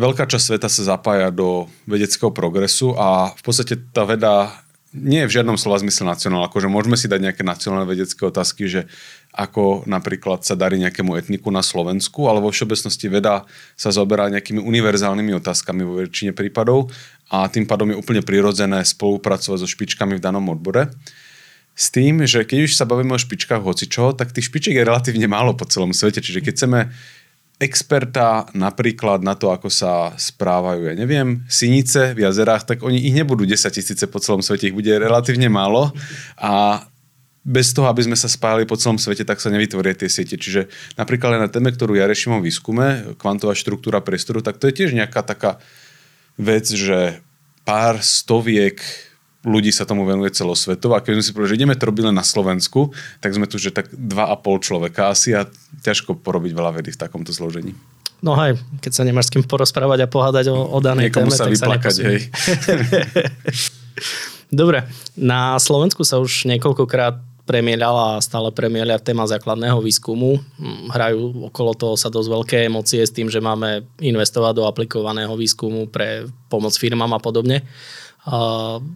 veľká 0.00 0.24
časť 0.24 0.56
sveta 0.56 0.68
sa 0.72 0.96
zapája 0.96 1.28
do 1.28 1.68
vedeckého 1.84 2.32
progresu 2.32 2.96
a 2.96 3.36
v 3.36 3.42
podstate 3.44 3.76
tá 3.92 4.08
veda 4.08 4.56
nie 4.92 5.24
je 5.24 5.28
v 5.28 5.34
žiadnom 5.40 5.56
slova 5.56 5.80
zmysle 5.80 6.04
nacionálna. 6.04 6.52
Akože 6.52 6.68
môžeme 6.68 7.00
si 7.00 7.08
dať 7.08 7.20
nejaké 7.24 7.42
nacionálne 7.44 7.88
vedecké 7.88 8.20
otázky, 8.28 8.68
že 8.68 8.80
ako 9.32 9.88
napríklad 9.88 10.44
sa 10.44 10.52
darí 10.52 10.76
nejakému 10.76 11.16
etniku 11.16 11.48
na 11.48 11.64
Slovensku, 11.64 12.28
ale 12.28 12.44
vo 12.44 12.52
všeobecnosti 12.52 13.08
veda 13.08 13.48
sa 13.80 13.88
zoberá 13.88 14.28
nejakými 14.28 14.60
univerzálnymi 14.60 15.32
otázkami 15.40 15.82
vo 15.88 16.04
väčšine 16.04 16.36
prípadov 16.36 16.92
a 17.32 17.48
tým 17.48 17.64
pádom 17.64 17.88
je 17.88 17.96
úplne 17.96 18.20
prirodzené 18.20 18.84
spolupracovať 18.84 19.64
so 19.64 19.68
špičkami 19.68 20.20
v 20.20 20.24
danom 20.24 20.44
odbore. 20.52 20.92
S 21.72 21.88
tým, 21.88 22.28
že 22.28 22.44
keď 22.44 22.68
už 22.68 22.76
sa 22.76 22.84
bavíme 22.84 23.16
o 23.16 23.20
špičkách 23.20 23.64
hocičoho, 23.64 24.12
tak 24.12 24.36
tých 24.36 24.52
špičiek 24.52 24.76
je 24.76 24.84
relatívne 24.84 25.24
málo 25.24 25.56
po 25.56 25.64
celom 25.64 25.96
svete. 25.96 26.20
Čiže 26.20 26.44
keď 26.44 26.52
chceme 26.52 26.80
experta 27.56 28.50
napríklad 28.52 29.24
na 29.24 29.32
to, 29.32 29.48
ako 29.48 29.72
sa 29.72 30.12
správajú, 30.18 30.92
ja 30.92 30.94
neviem, 30.98 31.46
sinice 31.48 32.12
v 32.12 32.28
jazerách, 32.28 32.68
tak 32.68 32.84
oni 32.84 33.00
ich 33.00 33.16
nebudú 33.16 33.48
10 33.48 33.72
tisíce 33.72 34.04
po 34.10 34.20
celom 34.20 34.44
svete, 34.44 34.68
ich 34.68 34.76
bude 34.76 34.92
relatívne 34.92 35.48
málo 35.48 35.94
a 36.36 36.84
bez 37.42 37.74
toho, 37.74 37.90
aby 37.90 38.06
sme 38.06 38.14
sa 38.14 38.30
spájali 38.30 38.70
po 38.70 38.78
celom 38.78 39.02
svete, 39.02 39.26
tak 39.26 39.42
sa 39.42 39.50
nevytvoria 39.50 39.98
tie 39.98 40.06
siete. 40.06 40.38
Čiže 40.38 40.70
napríklad 40.94 41.38
aj 41.38 41.42
na 41.42 41.50
téme, 41.50 41.74
ktorú 41.74 41.98
ja 41.98 42.06
riešim 42.06 42.38
o 42.38 42.40
výskume, 42.40 43.18
kvantová 43.18 43.58
štruktúra 43.58 43.98
priestoru, 43.98 44.46
tak 44.46 44.62
to 44.62 44.70
je 44.70 44.78
tiež 44.78 44.94
nejaká 44.94 45.26
taká 45.26 45.58
vec, 46.38 46.70
že 46.70 47.18
pár 47.66 47.98
stoviek 47.98 48.78
ľudí 49.42 49.74
sa 49.74 49.82
tomu 49.82 50.06
venuje 50.06 50.30
celosvetovo. 50.30 50.94
A 50.94 51.02
keď 51.02 51.18
sme 51.18 51.24
si 51.26 51.34
povedali, 51.34 51.50
že 51.50 51.58
ideme 51.58 51.74
to 51.74 51.90
robiť 51.90 52.04
len 52.10 52.16
na 52.16 52.22
Slovensku, 52.22 52.94
tak 53.18 53.34
sme 53.34 53.50
tu, 53.50 53.58
že 53.58 53.74
tak 53.74 53.90
dva 53.90 54.30
a 54.30 54.38
pol 54.38 54.62
človeka 54.62 55.10
asi 55.10 55.34
a 55.34 55.50
ťažko 55.82 56.22
porobiť 56.22 56.54
veľa 56.54 56.78
vedy 56.78 56.94
v 56.94 57.00
takomto 57.02 57.34
zložení. 57.34 57.74
No 58.22 58.38
aj, 58.38 58.54
keď 58.78 58.92
sa 58.94 59.02
nemáš 59.02 59.26
s 59.26 59.34
kým 59.34 59.42
porozprávať 59.42 60.06
a 60.06 60.08
pohádať 60.10 60.54
o, 60.54 60.54
o 60.54 60.78
danej 60.78 61.10
Niekomu 61.10 61.26
téme, 61.26 61.34
sa 61.34 61.50
tak 61.50 61.58
vyplakať, 61.58 61.94
sa 61.98 62.02
hej. 62.06 62.20
Dobre, 64.62 64.86
na 65.18 65.58
Slovensku 65.58 66.06
sa 66.06 66.22
už 66.22 66.46
niekoľkokrát 66.46 67.31
premieľala 67.42 68.18
a 68.18 68.24
stále 68.24 68.54
premieľa 68.54 69.02
téma 69.02 69.26
základného 69.26 69.82
výskumu. 69.82 70.38
Hm, 70.38 70.94
hrajú 70.94 71.50
okolo 71.50 71.74
toho 71.74 71.94
sa 71.98 72.08
dosť 72.08 72.28
veľké 72.30 72.56
emócie 72.70 73.02
s 73.02 73.10
tým, 73.10 73.26
že 73.26 73.42
máme 73.42 73.82
investovať 73.98 74.62
do 74.62 74.64
aplikovaného 74.66 75.34
výskumu 75.34 75.90
pre 75.90 76.30
pomoc 76.46 76.74
firmám 76.78 77.18
a 77.18 77.20
podobne. 77.20 77.66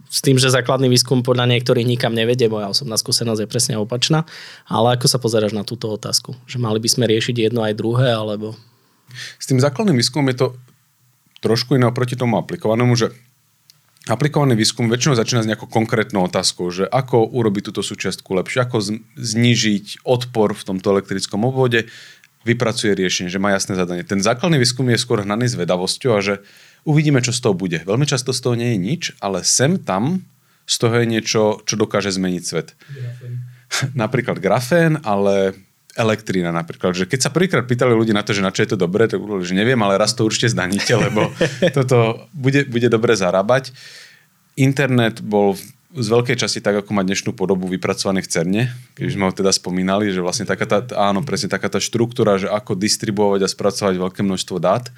S 0.07 0.23
tým, 0.23 0.39
že 0.39 0.47
základný 0.47 0.87
výskum 0.87 1.19
podľa 1.19 1.51
niektorých 1.51 1.83
nikam 1.83 2.15
nevedie, 2.15 2.47
moja 2.47 2.71
osobná 2.71 2.95
skúsenosť 2.95 3.43
je 3.43 3.51
presne 3.51 3.75
opačná. 3.75 4.23
Ale 4.71 4.95
ako 4.95 5.11
sa 5.11 5.19
pozeráš 5.19 5.51
na 5.51 5.67
túto 5.67 5.91
otázku? 5.91 6.31
Že 6.47 6.63
mali 6.63 6.79
by 6.79 6.87
sme 6.87 7.11
riešiť 7.11 7.51
jedno 7.51 7.59
aj 7.59 7.75
druhé, 7.75 8.15
alebo... 8.15 8.55
S 9.35 9.43
tým 9.51 9.59
základným 9.59 9.99
výskumom 9.99 10.31
je 10.31 10.47
to 10.47 10.47
trošku 11.43 11.75
iné 11.75 11.91
oproti 11.91 12.15
tomu 12.15 12.39
aplikovanému, 12.39 12.95
že 12.95 13.11
aplikovaný 14.09 14.57
výskum 14.57 14.87
väčšinou 14.87 15.15
začína 15.15 15.41
s 15.43 15.49
nejakou 15.49 15.67
konkrétnou 15.67 16.25
otázkou, 16.27 16.71
že 16.71 16.87
ako 16.87 17.27
urobiť 17.31 17.71
túto 17.71 17.83
súčiastku 17.83 18.33
lepšie, 18.35 18.63
ako 18.63 18.77
znížiť 19.15 20.07
odpor 20.07 20.55
v 20.55 20.65
tomto 20.65 20.95
elektrickom 20.95 21.43
obvode, 21.43 21.87
vypracuje 22.47 22.95
riešenie, 22.95 23.27
že 23.27 23.43
má 23.43 23.51
jasné 23.51 23.75
zadanie. 23.75 24.07
Ten 24.07 24.23
základný 24.23 24.55
výskum 24.55 24.87
je 24.87 24.99
skôr 24.99 25.27
hnaný 25.27 25.51
zvedavosťou 25.51 26.11
a 26.15 26.23
že 26.23 26.35
Uvidíme, 26.87 27.19
čo 27.19 27.35
z 27.35 27.43
toho 27.43 27.51
bude. 27.51 27.83
Veľmi 27.83 28.07
často 28.07 28.31
z 28.31 28.39
toho 28.39 28.55
nie 28.55 28.71
je 28.71 28.79
nič, 28.79 29.01
ale 29.19 29.43
sem 29.43 29.75
tam 29.75 30.23
z 30.63 30.75
toho 30.79 31.03
je 31.03 31.05
niečo, 31.11 31.59
čo 31.67 31.75
dokáže 31.75 32.15
zmeniť 32.15 32.43
svet. 32.47 32.79
Grafén. 32.87 33.33
napríklad 34.07 34.39
grafén, 34.39 34.95
ale 35.03 35.51
elektrina 35.97 36.53
napríklad. 36.53 36.93
Že 36.93 37.09
keď 37.09 37.19
sa 37.19 37.33
prvýkrát 37.33 37.65
pýtali 37.65 37.91
ľudí 37.97 38.13
na 38.13 38.21
to, 38.21 38.31
že 38.31 38.45
na 38.45 38.53
čo 38.53 38.63
je 38.63 38.71
to 38.71 38.77
dobré, 38.77 39.09
tak 39.09 39.19
že 39.41 39.57
neviem, 39.57 39.81
ale 39.81 39.97
raz 39.97 40.13
to 40.13 40.23
určite 40.23 40.53
zdaníte, 40.53 40.93
lebo 40.93 41.33
toto 41.77 42.29
bude, 42.31 42.69
bude 42.69 42.87
dobre 42.87 43.17
zarábať. 43.17 43.73
Internet 44.57 45.25
bol 45.25 45.57
z 45.87 46.07
veľkej 46.11 46.35
časti 46.35 46.59
tak, 46.59 46.83
ako 46.83 46.91
má 46.91 46.99
dnešnú 47.07 47.31
podobu 47.31 47.71
vypracovaný 47.71 48.19
v 48.19 48.27
CERNE, 48.27 48.61
keď 48.91 49.07
sme 49.07 49.23
ho 49.23 49.31
teda 49.31 49.55
spomínali, 49.55 50.11
že 50.11 50.19
vlastne 50.19 50.43
taká 50.43 50.67
tá, 50.67 50.83
áno, 50.99 51.23
presne 51.23 51.47
taká 51.47 51.71
tá 51.71 51.79
štruktúra, 51.79 52.35
že 52.35 52.51
ako 52.51 52.75
distribuovať 52.75 53.47
a 53.47 53.51
spracovať 53.51 53.95
veľké 53.95 54.19
množstvo 54.19 54.59
dát. 54.59 54.91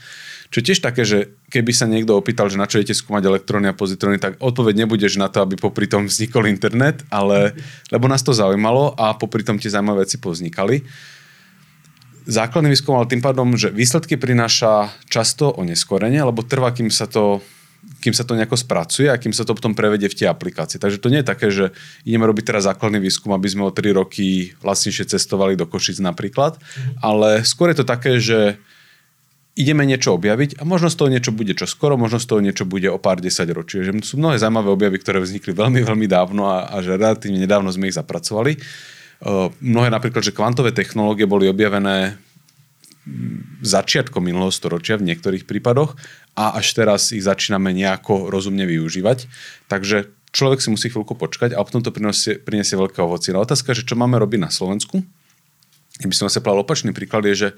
Čo 0.50 0.66
tiež 0.66 0.82
také, 0.82 1.06
že 1.06 1.38
keby 1.54 1.78
sa 1.78 1.86
niekto 1.86 2.18
opýtal, 2.18 2.50
že 2.50 2.58
na 2.58 2.66
čo 2.66 2.82
idete 2.82 2.98
skúmať 2.98 3.22
elektróny 3.22 3.70
a 3.70 3.78
pozitróny, 3.78 4.18
tak 4.18 4.42
odpoveď 4.42 4.82
nebude, 4.82 5.06
že 5.06 5.22
na 5.22 5.30
to, 5.30 5.46
aby 5.46 5.62
popri 5.62 5.86
tom 5.86 6.10
vznikol 6.10 6.50
internet, 6.50 7.06
ale 7.14 7.54
lebo 7.94 8.10
nás 8.10 8.26
to 8.26 8.34
zaujímalo 8.34 8.98
a 8.98 9.14
popri 9.14 9.46
tom 9.46 9.62
tie 9.62 9.70
zaujímavé 9.70 10.10
veci 10.10 10.18
povznikali. 10.18 10.82
Základný 12.26 12.74
výskum 12.74 12.98
ale 12.98 13.10
tým 13.10 13.22
pádom, 13.22 13.54
že 13.54 13.70
výsledky 13.70 14.18
prináša 14.18 14.90
často 15.06 15.54
o 15.54 15.62
neskorenie, 15.62 16.26
lebo 16.26 16.42
trvá, 16.42 16.74
kým 16.74 16.90
sa 16.90 17.06
to 17.06 17.46
kým 18.00 18.16
sa 18.16 18.24
to 18.24 18.34
nejako 18.34 18.56
spracuje 18.56 19.12
a 19.12 19.20
kým 19.20 19.36
sa 19.36 19.44
to 19.44 19.52
potom 19.52 19.76
prevedie 19.76 20.08
v 20.08 20.18
tie 20.24 20.28
aplikácie. 20.32 20.80
Takže 20.80 21.04
to 21.04 21.12
nie 21.12 21.22
je 21.22 21.28
také, 21.28 21.48
že 21.52 21.76
ideme 22.08 22.24
robiť 22.26 22.56
teraz 22.56 22.66
základný 22.66 23.04
výskum, 23.04 23.36
aby 23.36 23.48
sme 23.52 23.68
o 23.68 23.76
3 23.76 23.92
roky 23.92 24.56
vlastnejšie 24.64 25.12
cestovali 25.12 25.60
do 25.60 25.68
Košic 25.68 26.00
napríklad, 26.00 26.58
mm. 26.58 27.04
ale 27.04 27.44
skôr 27.44 27.76
je 27.76 27.84
to 27.84 27.86
také, 27.86 28.18
že 28.18 28.58
ideme 29.60 29.84
niečo 29.84 30.16
objaviť 30.16 30.56
a 30.56 30.64
možno 30.64 30.88
z 30.88 30.96
toho 30.96 31.12
niečo 31.12 31.36
bude 31.36 31.52
čo 31.52 31.68
skoro, 31.68 32.00
možno 32.00 32.24
z 32.24 32.28
toho 32.32 32.40
niečo 32.40 32.64
bude 32.64 32.88
o 32.88 32.96
pár 32.96 33.20
desať 33.20 33.52
ročí. 33.52 33.84
Že 33.84 34.00
sú 34.08 34.16
mnohé 34.16 34.40
zaujímavé 34.40 34.72
objavy, 34.72 34.98
ktoré 35.04 35.20
vznikli 35.20 35.52
veľmi, 35.52 35.84
veľmi 35.84 36.08
dávno 36.08 36.48
a, 36.48 36.72
a 36.72 36.80
že 36.80 36.96
relatívne 36.96 37.44
nedávno 37.44 37.68
sme 37.68 37.92
ich 37.92 38.00
zapracovali. 38.00 38.56
Uh, 39.20 39.52
mnohé 39.60 39.92
napríklad, 39.92 40.24
že 40.24 40.32
kvantové 40.32 40.72
technológie 40.72 41.28
boli 41.28 41.52
objavené 41.52 42.16
začiatkom 43.62 44.24
minulého 44.24 44.54
storočia 44.54 44.96
v 44.96 45.12
niektorých 45.12 45.44
prípadoch 45.44 46.00
a 46.38 46.56
až 46.56 46.78
teraz 46.78 47.12
ich 47.12 47.26
začíname 47.26 47.76
nejako 47.76 48.32
rozumne 48.32 48.64
využívať. 48.64 49.28
Takže 49.68 50.12
človek 50.32 50.60
si 50.62 50.70
musí 50.72 50.88
chvíľku 50.88 51.18
počkať 51.18 51.58
a 51.58 51.64
potom 51.66 51.82
to 51.82 51.92
prinesie, 51.92 52.38
prinesie 52.40 52.78
veľké 52.78 53.02
ovocie. 53.02 53.34
No 53.34 53.44
otázka, 53.44 53.74
že 53.74 53.86
čo 53.86 53.98
máme 53.98 54.16
robiť 54.22 54.40
na 54.40 54.52
Slovensku? 54.54 55.02
Keby 56.00 56.16
som 56.16 56.32
sa 56.32 56.40
povedal 56.40 56.64
opačný 56.64 56.96
príklad, 56.96 57.28
je, 57.28 57.36
že 57.36 57.50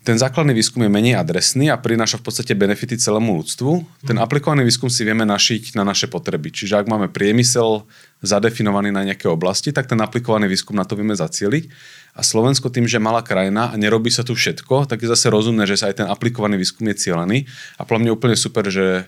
ten 0.00 0.16
základný 0.16 0.56
výskum 0.56 0.80
je 0.80 0.88
menej 0.88 1.20
adresný 1.20 1.68
a 1.68 1.76
prináša 1.76 2.16
v 2.16 2.24
podstate 2.24 2.56
benefity 2.56 2.96
celému 2.96 3.36
ľudstvu. 3.36 3.70
Ten 4.08 4.16
mhm. 4.16 4.24
aplikovaný 4.24 4.64
výskum 4.64 4.88
si 4.88 5.04
vieme 5.04 5.28
našiť 5.28 5.76
na 5.76 5.84
naše 5.84 6.08
potreby. 6.08 6.48
Čiže 6.48 6.80
ak 6.80 6.86
máme 6.88 7.12
priemysel 7.12 7.84
zadefinovaný 8.24 8.96
na 8.96 9.04
nejaké 9.04 9.28
oblasti, 9.28 9.76
tak 9.76 9.92
ten 9.92 10.00
aplikovaný 10.00 10.48
výskum 10.48 10.72
na 10.72 10.88
to 10.88 10.96
vieme 10.96 11.12
zacieliť. 11.12 11.68
A 12.16 12.24
Slovensko 12.24 12.72
tým, 12.72 12.88
že 12.88 12.96
je 12.96 13.04
malá 13.04 13.20
krajina 13.20 13.70
a 13.70 13.76
nerobí 13.76 14.08
sa 14.08 14.24
tu 14.24 14.32
všetko, 14.32 14.88
tak 14.88 15.04
je 15.04 15.08
zase 15.08 15.28
rozumné, 15.28 15.68
že 15.68 15.76
sa 15.76 15.92
aj 15.92 16.04
ten 16.04 16.08
aplikovaný 16.08 16.56
výskum 16.56 16.88
je 16.90 16.96
cielený. 16.96 17.38
A 17.76 17.84
podľa 17.84 18.08
mňa 18.08 18.16
úplne 18.16 18.36
super, 18.40 18.66
že 18.72 19.04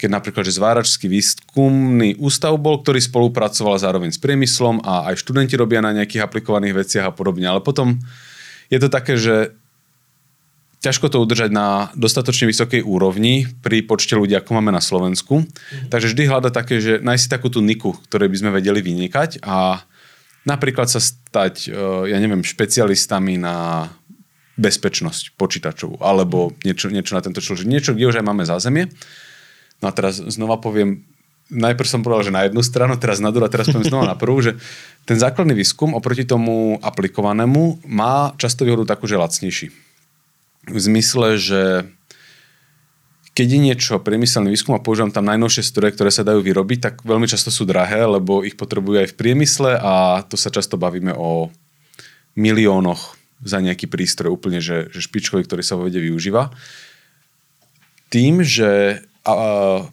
keď 0.00 0.08
napríklad, 0.18 0.42
že 0.48 0.58
zváračský 0.58 1.06
výskumný 1.06 2.18
ústav 2.18 2.56
bol, 2.58 2.82
ktorý 2.82 2.98
spolupracoval 2.98 3.78
zároveň 3.78 4.10
s 4.10 4.18
priemyslom 4.18 4.82
a 4.82 5.12
aj 5.12 5.22
študenti 5.22 5.54
robia 5.54 5.78
na 5.78 5.94
nejakých 5.94 6.26
aplikovaných 6.26 6.74
veciach 6.74 7.12
a 7.12 7.14
podobne. 7.14 7.46
Ale 7.46 7.62
potom 7.62 8.02
je 8.66 8.78
to 8.82 8.90
také, 8.90 9.14
že 9.14 9.54
ťažko 10.82 11.14
to 11.14 11.22
udržať 11.22 11.54
na 11.54 11.94
dostatočne 11.94 12.50
vysokej 12.50 12.82
úrovni 12.82 13.46
pri 13.62 13.86
počte 13.86 14.18
ľudí, 14.18 14.34
ako 14.34 14.58
máme 14.58 14.74
na 14.74 14.82
Slovensku. 14.82 15.46
Mm. 15.46 15.88
Takže 15.88 16.10
vždy 16.10 16.22
hľada 16.26 16.50
také, 16.50 16.82
že 16.82 16.98
nájsť 16.98 17.22
si 17.22 17.30
takú 17.30 17.48
tú 17.48 17.62
niku, 17.62 17.94
ktorej 18.10 18.26
by 18.28 18.36
sme 18.42 18.50
vedeli 18.50 18.82
vynikať 18.82 19.46
a 19.46 19.86
napríklad 20.42 20.90
sa 20.90 20.98
stať, 20.98 21.70
e, 21.70 22.10
ja 22.10 22.18
neviem, 22.18 22.42
špecialistami 22.42 23.38
na 23.38 23.88
bezpečnosť 24.58 25.38
počítačovú 25.38 26.02
alebo 26.02 26.52
niečo, 26.66 26.90
niečo 26.90 27.14
na 27.14 27.22
tento 27.22 27.38
človek. 27.38 27.64
Niečo, 27.64 27.94
kde 27.94 28.10
už 28.10 28.18
aj 28.18 28.26
máme 28.26 28.42
zázemie. 28.42 28.90
No 29.80 29.88
a 29.88 29.94
teraz 29.94 30.18
znova 30.18 30.58
poviem, 30.58 31.06
najprv 31.48 31.88
som 31.88 32.02
povedal, 32.02 32.26
že 32.26 32.34
na 32.34 32.42
jednu 32.50 32.60
stranu, 32.60 32.98
teraz 32.98 33.22
na 33.22 33.30
druhú 33.30 33.46
a 33.46 33.54
teraz 33.54 33.70
poviem 33.70 33.86
znova 33.86 34.12
na 34.12 34.18
prvú, 34.18 34.42
že 34.42 34.58
ten 35.06 35.14
základný 35.14 35.54
výskum 35.54 35.94
oproti 35.94 36.26
tomu 36.26 36.82
aplikovanému 36.82 37.86
má 37.86 38.34
často 38.34 38.66
výhodu 38.66 38.98
takú, 38.98 39.06
že 39.06 39.14
lacnejší 39.14 39.91
v 40.68 40.78
zmysle, 40.78 41.38
že 41.38 41.62
keď 43.32 43.46
je 43.48 43.60
niečo 43.64 43.94
priemyselný 43.96 44.52
výskum 44.52 44.76
a 44.76 44.84
používam 44.84 45.08
tam 45.08 45.24
najnovšie 45.24 45.64
stroje, 45.64 45.96
ktoré 45.96 46.12
sa 46.12 46.20
dajú 46.20 46.44
vyrobiť, 46.44 46.78
tak 46.84 46.94
veľmi 47.00 47.24
často 47.24 47.48
sú 47.48 47.64
drahé, 47.64 48.04
lebo 48.04 48.44
ich 48.44 48.60
potrebujú 48.60 49.00
aj 49.00 49.08
v 49.12 49.18
priemysle 49.18 49.80
a 49.80 50.20
to 50.28 50.36
sa 50.36 50.52
často 50.52 50.76
bavíme 50.76 51.16
o 51.16 51.48
miliónoch 52.36 53.16
za 53.42 53.58
nejaký 53.58 53.88
prístroj 53.88 54.36
úplne, 54.36 54.60
že, 54.60 54.92
že 54.92 55.00
špičkový, 55.02 55.48
ktorý 55.48 55.64
sa 55.64 55.80
vo 55.80 55.88
vede 55.88 55.98
využíva. 55.98 56.52
Tým, 58.12 58.44
že 58.44 59.02
a, 59.24 59.32
a, 59.32 59.38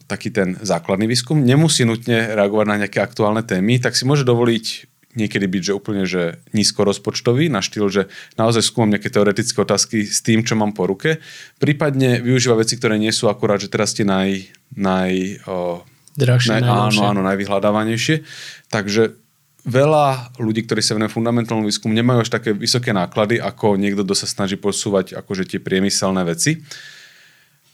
taký 0.04 0.28
ten 0.28 0.60
základný 0.60 1.08
výskum 1.08 1.40
nemusí 1.40 1.88
nutne 1.88 2.36
reagovať 2.36 2.66
na 2.68 2.78
nejaké 2.84 3.00
aktuálne 3.00 3.40
témy, 3.40 3.80
tak 3.80 3.96
si 3.96 4.04
môže 4.04 4.28
dovoliť 4.28 4.89
niekedy 5.18 5.46
byť 5.50 5.62
že 5.62 5.72
úplne 5.74 6.04
že 6.06 6.38
nízko 6.54 6.86
rozpočtový, 6.86 7.50
na 7.50 7.58
štýl, 7.62 7.90
že 7.90 8.02
naozaj 8.38 8.62
skúmam 8.62 8.94
nejaké 8.94 9.10
teoretické 9.10 9.58
otázky 9.58 10.06
s 10.06 10.22
tým, 10.22 10.46
čo 10.46 10.54
mám 10.54 10.70
po 10.70 10.86
ruke. 10.86 11.18
Prípadne 11.58 12.22
využíva 12.22 12.58
veci, 12.58 12.78
ktoré 12.78 12.94
nie 12.94 13.10
sú 13.10 13.26
akurát, 13.26 13.58
že 13.58 13.72
teraz 13.72 13.90
tie 13.90 14.06
naj, 14.06 14.54
naj, 14.78 15.42
o, 15.50 15.82
Drahšie, 16.14 16.58
naj, 16.58 16.62
áno, 16.62 17.00
áno, 17.10 17.20
najvyhľadávanejšie. 17.26 18.22
Takže 18.70 19.18
veľa 19.66 20.38
ľudí, 20.38 20.64
ktorí 20.64 20.80
sa 20.80 20.94
venujú 20.96 21.18
fundamentálnom 21.20 21.66
výskumu, 21.66 21.92
nemajú 21.92 22.24
až 22.24 22.30
také 22.30 22.54
vysoké 22.54 22.94
náklady, 22.94 23.42
ako 23.42 23.76
niekto, 23.76 24.06
kto 24.06 24.14
sa 24.14 24.30
snaží 24.30 24.56
posúvať 24.56 25.18
akože 25.18 25.46
tie 25.46 25.58
priemyselné 25.60 26.22
veci. 26.22 26.62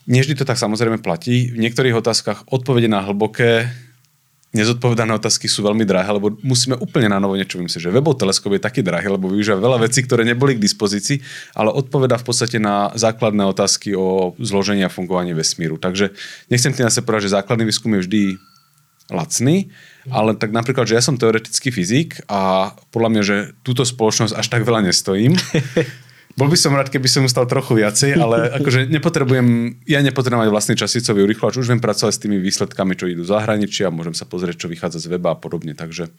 Nevždy 0.07 0.38
to 0.38 0.45
tak 0.47 0.59
samozrejme 0.59 1.02
platí. 1.02 1.50
V 1.50 1.59
niektorých 1.59 1.99
otázkach 1.99 2.47
odpovede 2.47 2.87
na 2.87 3.02
hlboké 3.02 3.66
nezodpovedané 4.54 5.12
otázky 5.16 5.50
sú 5.50 5.66
veľmi 5.66 5.82
drahé, 5.82 6.06
lebo 6.14 6.34
musíme 6.40 6.78
úplne 6.78 7.10
na 7.10 7.18
novo 7.18 7.34
niečo 7.34 7.58
vymyslieť. 7.58 7.90
Že 7.90 7.94
webov 7.98 8.16
teleskop 8.16 8.54
je 8.54 8.62
taký 8.62 8.80
drahý, 8.80 9.10
lebo 9.10 9.26
využíva 9.26 9.58
veľa 9.58 9.82
vecí, 9.82 10.06
ktoré 10.06 10.22
neboli 10.22 10.54
k 10.54 10.62
dispozícii, 10.62 11.18
ale 11.58 11.74
odpoveda 11.74 12.16
v 12.16 12.26
podstate 12.26 12.56
na 12.62 12.94
základné 12.94 13.42
otázky 13.42 13.92
o 13.98 14.38
zložení 14.38 14.86
a 14.86 14.92
fungovaní 14.92 15.34
vesmíru. 15.34 15.76
Takže 15.76 16.14
nechcem 16.48 16.72
tým 16.72 16.88
sa 16.88 17.02
povedať, 17.02 17.28
že 17.28 17.36
základný 17.36 17.66
výskum 17.66 17.92
je 17.98 18.04
vždy 18.06 18.22
lacný, 19.10 19.70
ale 20.10 20.34
tak 20.34 20.50
napríklad, 20.50 20.86
že 20.86 20.98
ja 20.98 21.02
som 21.02 21.14
teoretický 21.18 21.70
fyzik 21.70 22.22
a 22.26 22.74
podľa 22.90 23.10
mňa, 23.10 23.22
že 23.22 23.36
túto 23.62 23.86
spoločnosť 23.86 24.34
až 24.34 24.46
tak 24.50 24.66
veľa 24.66 24.82
nestojím. 24.86 25.38
Bol 26.37 26.52
by 26.52 26.59
som 26.61 26.76
rád, 26.76 26.93
keby 26.93 27.09
som 27.09 27.25
stal 27.33 27.49
trochu 27.49 27.81
viacej, 27.81 28.21
ale 28.21 28.49
akože 28.61 28.93
nepotrebujem, 28.93 29.81
ja 29.88 30.05
nepotrebujem 30.05 30.45
mať 30.45 30.52
vlastný 30.52 30.75
časicový 30.76 31.25
urychlovač, 31.25 31.57
už 31.57 31.73
viem 31.73 31.81
pracovať 31.81 32.12
s 32.12 32.21
tými 32.21 32.37
výsledkami, 32.37 32.93
čo 32.93 33.09
idú 33.09 33.25
zahraničia, 33.25 33.88
môžem 33.88 34.12
sa 34.12 34.28
pozrieť, 34.28 34.69
čo 34.69 34.69
vychádza 34.69 35.00
z 35.00 35.16
weba 35.16 35.33
a 35.33 35.38
podobne, 35.40 35.73
takže 35.73 36.12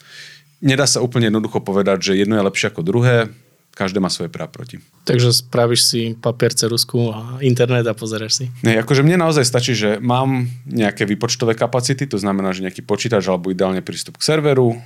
nedá 0.58 0.90
sa 0.90 0.98
úplne 0.98 1.30
jednoducho 1.30 1.62
povedať, 1.62 2.12
že 2.12 2.18
jedno 2.18 2.34
je 2.34 2.46
lepšie 2.50 2.66
ako 2.74 2.82
druhé, 2.82 3.30
každé 3.78 4.02
má 4.02 4.10
svoje 4.10 4.26
proti. 4.34 4.82
Takže 5.06 5.30
spravíš 5.30 5.80
si 5.86 6.00
papier, 6.18 6.50
cerusku 6.50 7.14
a 7.14 7.38
internet 7.38 7.86
a 7.86 7.94
pozeráš 7.94 8.42
si. 8.42 8.44
Nie, 8.66 8.82
akože 8.82 9.06
mne 9.06 9.22
naozaj 9.22 9.46
stačí, 9.46 9.78
že 9.78 10.02
mám 10.02 10.50
nejaké 10.66 11.06
výpočtové 11.06 11.54
kapacity, 11.54 12.10
to 12.10 12.18
znamená, 12.18 12.50
že 12.50 12.66
nejaký 12.66 12.82
počítač 12.82 13.22
alebo 13.30 13.54
ideálne 13.54 13.86
prístup 13.86 14.18
k 14.18 14.34
serveru, 14.34 14.82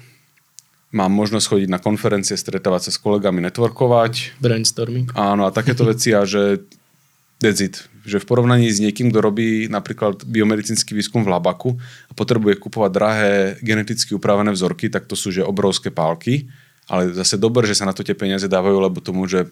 mám 0.93 1.11
možnosť 1.11 1.47
chodiť 1.49 1.69
na 1.73 1.81
konferencie, 1.81 2.37
stretávať 2.37 2.89
sa 2.89 2.91
s 2.95 2.99
kolegami, 3.01 3.41
networkovať. 3.49 4.39
Brainstorming. 4.39 5.11
Áno, 5.17 5.49
a 5.49 5.51
takéto 5.51 5.89
veci 5.89 6.13
a 6.13 6.29
že 6.29 6.63
that's 7.41 7.65
it. 7.65 7.89
Že 8.05 8.23
v 8.23 8.29
porovnaní 8.29 8.69
s 8.69 8.79
niekým, 8.79 9.11
kto 9.11 9.19
robí 9.25 9.67
napríklad 9.67 10.23
biomedicínsky 10.29 10.93
výskum 10.93 11.25
v 11.25 11.33
Labaku 11.33 11.75
a 12.07 12.13
potrebuje 12.13 12.61
kupovať 12.61 12.91
drahé 12.93 13.33
geneticky 13.65 14.13
upravené 14.15 14.53
vzorky, 14.53 14.93
tak 14.93 15.09
to 15.09 15.17
sú 15.17 15.33
že 15.33 15.43
obrovské 15.43 15.89
pálky. 15.91 16.47
Ale 16.87 17.15
zase 17.15 17.41
dobre, 17.41 17.65
že 17.65 17.79
sa 17.79 17.89
na 17.89 17.95
to 17.97 18.05
tie 18.05 18.13
peniaze 18.13 18.45
dávajú, 18.45 18.77
lebo 18.77 18.99
to 19.01 19.15
môže 19.15 19.49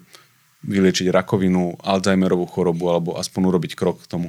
vyliečiť 0.60 1.08
rakovinu, 1.08 1.80
Alzheimerovú 1.80 2.44
chorobu 2.50 2.92
alebo 2.92 3.10
aspoň 3.16 3.42
urobiť 3.48 3.72
krok 3.78 4.04
k 4.04 4.10
tomu. 4.10 4.28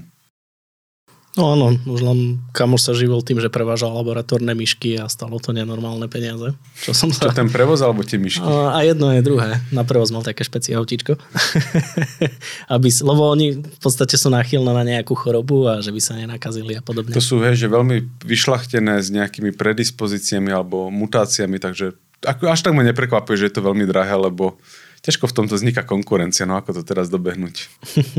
No 1.40 1.56
áno, 1.56 1.72
už 1.88 2.02
len 2.04 2.20
kamoš 2.52 2.92
sa 2.92 2.92
živil 2.92 3.24
tým, 3.24 3.40
že 3.40 3.48
prevážal 3.48 3.96
laboratórne 3.96 4.52
myšky 4.52 5.00
a 5.00 5.08
stalo 5.08 5.40
to 5.40 5.56
nenormálne 5.56 6.04
peniaze. 6.12 6.52
Čo 6.84 6.92
som 6.92 7.10
sa... 7.16 7.32
Čo 7.32 7.40
ten 7.40 7.48
prevoz 7.48 7.80
alebo 7.80 8.04
tie 8.04 8.20
myšky? 8.20 8.44
A 8.44 8.84
jedno 8.84 9.16
je 9.16 9.24
druhé. 9.24 9.64
Na 9.72 9.88
prevoz 9.88 10.12
mal 10.12 10.28
také 10.28 10.44
špeciáltičko. 10.44 11.16
Aby, 12.76 12.88
lebo 12.92 13.32
oni 13.32 13.64
v 13.64 13.80
podstate 13.80 14.20
sú 14.20 14.28
náchylné 14.28 14.76
na 14.76 14.84
nejakú 14.84 15.16
chorobu 15.16 15.72
a 15.72 15.80
že 15.80 15.96
by 15.96 16.02
sa 16.04 16.20
nenakazili 16.20 16.76
a 16.76 16.84
podobne. 16.84 17.16
To 17.16 17.24
sú 17.24 17.40
hej, 17.48 17.56
že 17.56 17.72
veľmi 17.72 18.28
vyšlachtené 18.28 19.00
s 19.00 19.08
nejakými 19.08 19.56
predispozíciami 19.56 20.52
alebo 20.52 20.92
mutáciami, 20.92 21.64
takže 21.64 21.96
až 22.28 22.60
tak 22.60 22.76
ma 22.76 22.84
neprekvapuje, 22.84 23.40
že 23.40 23.48
je 23.50 23.56
to 23.56 23.66
veľmi 23.66 23.88
drahé, 23.88 24.14
lebo 24.14 24.60
ťažko 25.02 25.26
v 25.30 25.36
tomto 25.36 25.58
vzniká 25.58 25.82
konkurencia, 25.82 26.46
no 26.46 26.58
ako 26.58 26.78
to 26.78 26.82
teraz 26.86 27.10
dobehnúť. 27.10 27.68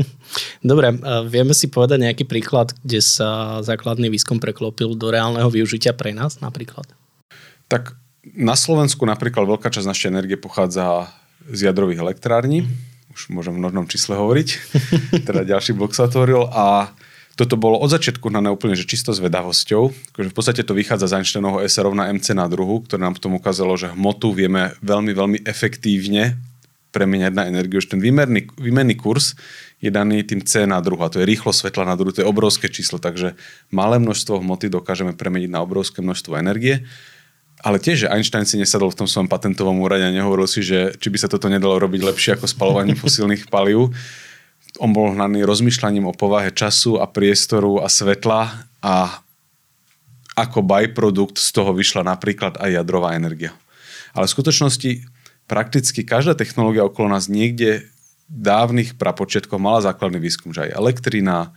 Dobre, 0.63 0.91
vieme 1.31 1.55
si 1.55 1.71
povedať 1.71 2.03
nejaký 2.03 2.27
príklad, 2.27 2.75
kde 2.83 2.99
sa 2.99 3.63
základný 3.63 4.11
výskum 4.11 4.37
preklopil 4.37 4.95
do 4.99 5.07
reálneho 5.07 5.47
využitia 5.47 5.95
pre 5.95 6.11
nás 6.11 6.43
napríklad? 6.43 6.83
Tak 7.71 7.95
na 8.35 8.59
Slovensku 8.59 9.07
napríklad 9.07 9.47
veľká 9.47 9.71
časť 9.71 9.87
našej 9.87 10.11
energie 10.11 10.35
pochádza 10.35 11.07
z 11.47 11.71
jadrových 11.71 12.03
elektrární, 12.03 12.67
už 13.15 13.31
môžem 13.31 13.55
v 13.55 13.63
množnom 13.63 13.87
čísle 13.87 14.19
hovoriť, 14.19 14.47
teda 15.27 15.47
ďalší 15.47 15.71
blok 15.75 15.95
sa 15.95 16.11
otvoril 16.11 16.51
a 16.51 16.91
toto 17.33 17.57
bolo 17.57 17.81
od 17.81 17.89
začiatku 17.89 18.29
na 18.29 18.45
úplne 18.53 18.77
že 18.77 18.85
čisto 18.85 19.09
zvedavosťou. 19.09 20.13
Akože 20.13 20.29
v 20.29 20.35
podstate 20.37 20.61
to 20.61 20.77
vychádza 20.77 21.09
z 21.09 21.17
Einsteinovho 21.17 21.65
S 21.65 21.81
rovna 21.81 22.05
MC 22.13 22.37
na 22.37 22.45
druhu, 22.45 22.85
ktoré 22.85 23.01
nám 23.01 23.17
potom 23.17 23.33
ukázalo, 23.33 23.73
že 23.73 23.89
hmotu 23.89 24.29
vieme 24.37 24.77
veľmi, 24.85 25.11
veľmi 25.17 25.39
efektívne 25.41 26.37
premeniať 26.93 27.33
na 27.33 27.49
energiu. 27.49 27.81
Už 27.81 27.89
ten 27.89 27.97
výmerný, 27.97 28.53
výmenný 28.55 28.93
kurz 28.93 29.33
je 29.81 29.89
daný 29.89 30.21
tým 30.23 30.45
C 30.45 30.69
na 30.69 30.77
druhu 30.79 31.01
a 31.01 31.09
to 31.09 31.19
je 31.19 31.27
rýchlo 31.27 31.49
svetla 31.49 31.89
na 31.89 31.97
druhu, 31.97 32.13
to 32.13 32.21
je 32.21 32.29
obrovské 32.29 32.69
číslo, 32.69 33.01
takže 33.01 33.33
malé 33.73 33.97
množstvo 33.97 34.39
hmoty 34.39 34.69
dokážeme 34.69 35.11
premeniť 35.17 35.49
na 35.49 35.65
obrovské 35.65 36.05
množstvo 36.05 36.37
energie. 36.37 36.85
Ale 37.63 37.79
tiež, 37.79 38.07
že 38.07 38.11
Einstein 38.11 38.45
si 38.45 38.59
nesadol 38.59 38.91
v 38.91 39.03
tom 39.03 39.07
svojom 39.07 39.31
patentovom 39.31 39.79
úrade 39.81 40.03
a 40.03 40.11
nehovoril 40.13 40.45
si, 40.47 40.61
že 40.61 40.93
či 40.99 41.07
by 41.09 41.17
sa 41.17 41.31
toto 41.31 41.47
nedalo 41.47 41.79
robiť 41.79 42.01
lepšie 42.03 42.29
ako 42.37 42.45
spalovaním 42.45 42.99
fosílnych 43.03 43.49
palív. 43.49 43.89
On 44.77 44.91
bol 44.91 45.15
hnaný 45.15 45.47
rozmýšľaním 45.47 46.11
o 46.11 46.13
povahe 46.13 46.51
času 46.51 46.99
a 46.99 47.07
priestoru 47.07 47.81
a 47.83 47.87
svetla 47.87 48.67
a 48.83 49.23
ako 50.33 50.65
byprodukt 50.65 51.37
z 51.37 51.49
toho 51.53 51.71
vyšla 51.77 52.03
napríklad 52.03 52.57
aj 52.57 52.83
jadrová 52.83 53.13
energia. 53.13 53.53
Ale 54.17 54.25
v 54.25 54.33
skutočnosti 54.33 54.91
prakticky 55.53 56.01
každá 56.01 56.33
technológia 56.33 56.81
okolo 56.81 57.13
nás 57.13 57.29
niekde 57.29 57.85
dávnych 58.25 58.97
prapočiatkov 58.97 59.61
mala 59.61 59.85
základný 59.85 60.17
výskum, 60.17 60.49
že 60.49 60.65
aj 60.65 60.81
elektrina, 60.81 61.53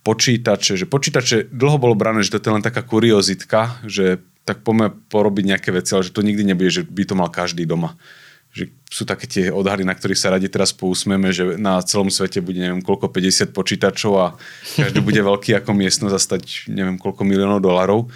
počítače, 0.00 0.80
že 0.80 0.88
počítače 0.88 1.52
dlho 1.52 1.76
bolo 1.76 1.92
brané, 1.92 2.24
že 2.24 2.32
to 2.32 2.40
je 2.40 2.56
len 2.56 2.64
taká 2.64 2.80
kuriozitka, 2.80 3.84
že 3.84 4.24
tak 4.48 4.64
poďme 4.64 4.96
porobiť 5.12 5.44
nejaké 5.44 5.70
veci, 5.76 5.92
ale 5.92 6.08
že 6.08 6.16
to 6.16 6.24
nikdy 6.24 6.40
nebude, 6.40 6.72
že 6.72 6.82
by 6.88 7.04
to 7.04 7.12
mal 7.12 7.28
každý 7.28 7.68
doma. 7.68 8.00
Že 8.56 8.72
sú 8.88 9.04
také 9.04 9.28
tie 9.28 9.52
odhady, 9.52 9.84
na 9.84 9.92
ktorých 9.92 10.16
sa 10.16 10.32
radi 10.32 10.48
teraz 10.48 10.72
pousmeme, 10.72 11.36
že 11.36 11.60
na 11.60 11.84
celom 11.84 12.08
svete 12.08 12.40
bude 12.40 12.64
neviem 12.64 12.80
koľko 12.80 13.12
50 13.12 13.52
počítačov 13.52 14.12
a 14.16 14.26
každý 14.80 15.04
bude 15.04 15.20
veľký 15.20 15.60
ako 15.60 15.76
miestnosť 15.76 16.16
a 16.16 16.36
neviem 16.72 16.96
koľko 16.96 17.28
miliónov 17.28 17.60
dolarov 17.60 18.08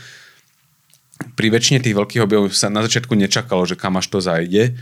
pri 1.37 1.49
väčšine 1.49 1.81
tých 1.81 1.97
veľkých 1.97 2.25
objavov 2.25 2.53
sa 2.53 2.69
na 2.69 2.85
začiatku 2.85 3.17
nečakalo, 3.17 3.65
že 3.65 3.79
kam 3.79 3.97
až 3.97 4.07
to 4.13 4.19
zajde. 4.21 4.77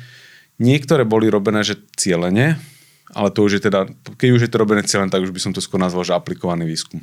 Niektoré 0.58 1.02
boli 1.06 1.30
robené, 1.30 1.66
že 1.66 1.78
cieľene, 1.98 2.58
ale 3.14 3.28
to 3.30 3.46
už 3.46 3.58
je 3.58 3.62
teda, 3.66 3.90
keď 4.18 4.28
už 4.34 4.42
je 4.46 4.50
to 4.50 4.60
robené 4.60 4.82
cieľen, 4.86 5.10
tak 5.10 5.22
už 5.22 5.34
by 5.34 5.40
som 5.42 5.52
to 5.54 5.62
skôr 5.62 5.78
nazval, 5.78 6.06
že 6.06 6.14
aplikovaný 6.14 6.66
výskum. 6.66 7.02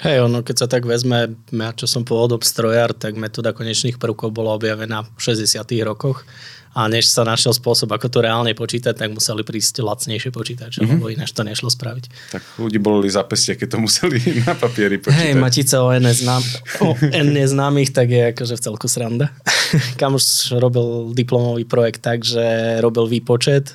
Hej, 0.00 0.24
ono, 0.24 0.40
keď 0.40 0.64
sa 0.64 0.66
tak 0.68 0.88
vezme, 0.88 1.36
ja 1.52 1.70
čo 1.76 1.84
som 1.84 2.08
pôvodom 2.08 2.40
strojár, 2.40 2.96
tak 2.96 3.20
metóda 3.20 3.52
konečných 3.52 4.00
prvkov 4.00 4.32
bola 4.32 4.56
objavená 4.56 5.04
v 5.04 5.20
60 5.20 5.60
rokoch 5.84 6.24
a 6.70 6.86
než 6.86 7.10
sa 7.10 7.26
našiel 7.26 7.50
spôsob, 7.50 7.90
ako 7.90 8.06
to 8.06 8.18
reálne 8.22 8.54
počítať, 8.54 8.94
tak 8.94 9.10
museli 9.10 9.42
prísť 9.42 9.82
lacnejšie 9.82 10.30
počítače, 10.30 10.78
mm-hmm. 10.80 11.02
lebo 11.02 11.10
ináč 11.10 11.34
to 11.34 11.42
nešlo 11.42 11.66
spraviť. 11.66 12.30
Tak 12.30 12.42
ľudí 12.62 12.78
boli 12.78 13.10
za 13.10 13.26
pestia, 13.26 13.58
keď 13.58 13.74
to 13.74 13.78
museli 13.82 14.22
na 14.46 14.54
papieri 14.54 15.02
počítať. 15.02 15.18
Hej, 15.18 15.32
Matica 15.34 15.82
o 15.82 15.90
N, 15.90 16.06
znám, 16.06 16.42
o 16.86 16.94
N 17.10 17.34
neznámych, 17.34 17.90
tak 17.90 18.14
je 18.14 18.22
akože 18.30 18.54
v 18.54 18.62
celku 18.62 18.86
sranda. 18.86 19.34
Kam 20.00 20.14
už 20.14 20.54
robil 20.62 21.10
diplomový 21.10 21.66
projekt 21.66 22.06
tak, 22.06 22.22
že 22.22 22.78
robil 22.78 23.10
výpočet, 23.10 23.74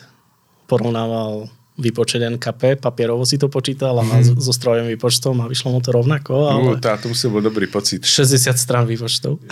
porovnával 0.72 1.52
vypočet 1.76 2.24
NKP, 2.24 2.80
papierovo 2.80 3.28
si 3.28 3.36
to 3.36 3.52
počítal 3.52 4.00
a 4.00 4.04
mm. 4.04 4.40
so 4.40 4.54
strojom 4.56 4.88
výpočtom 4.96 5.44
a 5.44 5.52
vyšlo 5.52 5.76
mu 5.76 5.80
to 5.84 5.92
rovnako. 5.92 6.48
Ale... 6.48 6.72
Uh, 6.76 6.80
tá, 6.80 6.96
to 6.96 7.12
musel 7.12 7.36
bol 7.36 7.44
dobrý 7.44 7.68
pocit. 7.68 8.08
60 8.08 8.56
strán 8.56 8.88
výpočtov. 8.88 9.44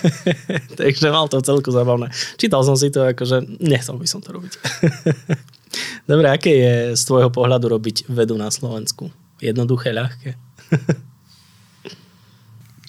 Takže 0.80 1.08
mal 1.08 1.24
to 1.32 1.40
celku 1.40 1.72
zabavné. 1.72 2.12
Čítal 2.36 2.60
som 2.68 2.76
si 2.76 2.92
to, 2.92 3.08
akože 3.08 3.64
nechcel 3.64 3.96
by 3.96 4.04
som 4.04 4.20
to 4.20 4.36
robiť. 4.36 4.52
Dobre, 6.10 6.28
aké 6.28 6.52
je 6.52 6.74
z 7.00 7.02
tvojho 7.08 7.32
pohľadu 7.32 7.72
robiť 7.72 8.12
vedu 8.12 8.36
na 8.36 8.52
Slovensku? 8.52 9.08
Jednoduché, 9.40 9.96
ľahké? 9.96 10.36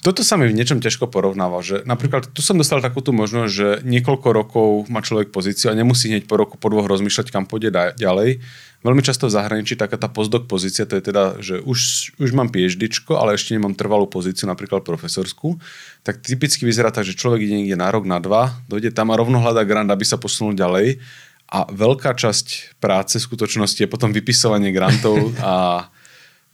Toto 0.06 0.22
sa 0.22 0.38
mi 0.38 0.46
v 0.46 0.54
niečom 0.54 0.78
ťažko 0.78 1.10
porovnáva, 1.10 1.66
že 1.66 1.82
napríklad 1.82 2.30
tu 2.30 2.38
som 2.38 2.54
dostal 2.54 2.78
takúto 2.78 3.10
možnosť, 3.10 3.50
že 3.50 3.68
niekoľko 3.82 4.28
rokov 4.30 4.68
má 4.86 5.02
človek 5.02 5.34
pozíciu 5.34 5.66
a 5.66 5.74
nemusí 5.74 6.06
hneď 6.06 6.30
po 6.30 6.38
roku, 6.38 6.54
po 6.54 6.70
dvoch 6.70 6.86
rozmýšľať, 6.86 7.34
kam 7.34 7.42
pôjde 7.42 7.74
ďalej. 7.98 8.38
Veľmi 8.86 9.02
často 9.02 9.26
v 9.26 9.34
zahraničí 9.34 9.74
taká 9.74 9.98
tá 9.98 10.06
postdoc 10.06 10.46
pozícia, 10.46 10.86
to 10.86 10.94
je 10.94 11.10
teda, 11.10 11.42
že 11.42 11.58
už, 11.58 11.78
už 12.22 12.30
mám 12.38 12.54
PhD, 12.54 12.86
ale 13.18 13.34
ešte 13.34 13.58
nemám 13.58 13.74
trvalú 13.74 14.06
pozíciu, 14.06 14.46
napríklad 14.46 14.86
profesorskú, 14.86 15.58
tak 16.06 16.22
typicky 16.22 16.62
vyzerá 16.62 16.94
tak, 16.94 17.02
že 17.02 17.18
človek 17.18 17.42
ide 17.42 17.58
niekde 17.58 17.74
na 17.74 17.90
rok, 17.90 18.06
na 18.06 18.22
dva, 18.22 18.54
dojde 18.70 18.94
tam 18.94 19.10
a 19.10 19.18
rovno 19.18 19.42
hľadá 19.42 19.66
grant, 19.66 19.90
aby 19.90 20.06
sa 20.06 20.22
posunul 20.22 20.54
ďalej 20.54 21.02
a 21.50 21.66
veľká 21.66 22.14
časť 22.14 22.78
práce 22.78 23.18
v 23.18 23.26
skutočnosti 23.26 23.82
je 23.82 23.90
potom 23.90 24.14
vypisovanie 24.14 24.70
grantov 24.70 25.34
a 25.42 25.86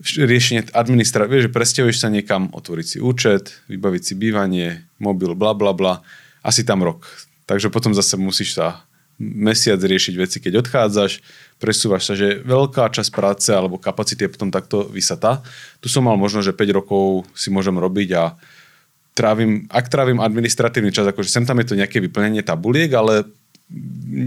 riešenie 0.02 0.74
administratívy, 0.74 1.32
vieš, 1.38 1.46
že 1.48 1.54
presťahuješ 1.54 1.98
sa 2.02 2.08
niekam, 2.10 2.50
otvoriť 2.50 2.86
si 2.86 2.98
účet, 2.98 3.62
vybaviť 3.70 4.02
si 4.02 4.14
bývanie, 4.18 4.82
mobil, 4.98 5.32
bla 5.38 5.54
bla 5.54 5.72
bla, 5.72 6.02
asi 6.42 6.66
tam 6.66 6.82
rok. 6.82 7.06
Takže 7.46 7.70
potom 7.70 7.94
zase 7.94 8.18
musíš 8.18 8.58
sa 8.58 8.82
mesiac 9.22 9.78
riešiť 9.78 10.14
veci, 10.18 10.42
keď 10.42 10.66
odchádzaš, 10.66 11.22
presúvaš 11.62 12.10
sa, 12.10 12.14
že 12.18 12.42
veľká 12.42 12.90
časť 12.90 13.10
práce 13.14 13.50
alebo 13.54 13.78
kapacity 13.78 14.26
je 14.26 14.34
potom 14.34 14.50
takto 14.50 14.90
vysatá. 14.90 15.46
Tu 15.78 15.86
som 15.86 16.02
mal 16.02 16.18
možno, 16.18 16.42
že 16.42 16.50
5 16.50 16.78
rokov 16.82 17.28
si 17.38 17.52
môžem 17.54 17.78
robiť 17.78 18.08
a 18.18 18.34
trávim, 19.14 19.68
ak 19.70 19.86
trávim 19.92 20.18
administratívny 20.18 20.90
čas, 20.90 21.06
akože 21.06 21.30
sem 21.30 21.46
tam 21.46 21.60
je 21.62 21.70
to 21.70 21.78
nejaké 21.78 22.02
vyplnenie 22.02 22.42
tabuliek, 22.42 22.90
ale 22.90 23.28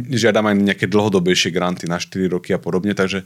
žiadam 0.10 0.50
aj 0.50 0.56
nejaké 0.74 0.86
dlhodobejšie 0.90 1.54
granty 1.54 1.86
na 1.86 2.02
4 2.02 2.34
roky 2.34 2.56
a 2.56 2.60
podobne, 2.60 2.98
takže 2.98 3.24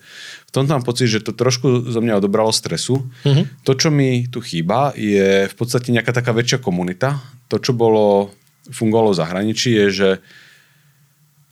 v 0.47 0.51
tomto 0.51 0.75
mám 0.75 0.83
pocit, 0.83 1.07
že 1.07 1.23
to 1.23 1.31
trošku 1.31 1.87
zo 1.87 1.99
mňa 2.03 2.19
odobralo 2.19 2.51
stresu. 2.51 3.07
Uh-huh. 3.23 3.45
To, 3.63 3.71
čo 3.75 3.87
mi 3.87 4.27
tu 4.27 4.43
chýba, 4.43 4.91
je 4.99 5.47
v 5.47 5.55
podstate 5.55 5.95
nejaká 5.95 6.11
taká 6.11 6.35
väčšia 6.35 6.59
komunita. 6.59 7.23
To, 7.47 7.55
čo 7.57 7.71
bolo, 7.71 8.35
fungovalo 8.67 9.15
v 9.15 9.19
zahraničí, 9.19 9.69
je, 9.71 9.87
že 9.89 10.09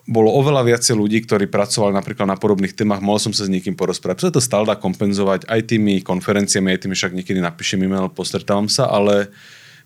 bolo 0.07 0.31
oveľa 0.31 0.63
viacej 0.63 0.95
ľudí, 0.95 1.19
ktorí 1.27 1.51
pracovali 1.51 1.91
napríklad 1.91 2.31
na 2.31 2.39
podobných 2.39 2.71
témach, 2.71 3.03
mohol 3.03 3.19
som 3.19 3.35
sa 3.35 3.43
s 3.43 3.51
niekým 3.51 3.75
porozprávať. 3.75 4.23
Preto 4.23 4.39
to 4.39 4.41
stále 4.43 4.63
dá 4.63 4.79
kompenzovať 4.79 5.43
aj 5.51 5.61
tými 5.67 5.99
konferenciami, 5.99 6.71
aj 6.71 6.87
tými 6.87 6.95
však 6.95 7.11
niekedy 7.11 7.43
napíšem 7.43 7.83
e-mail, 7.83 8.07
postretávam 8.07 8.71
sa, 8.71 8.87
ale 8.87 9.27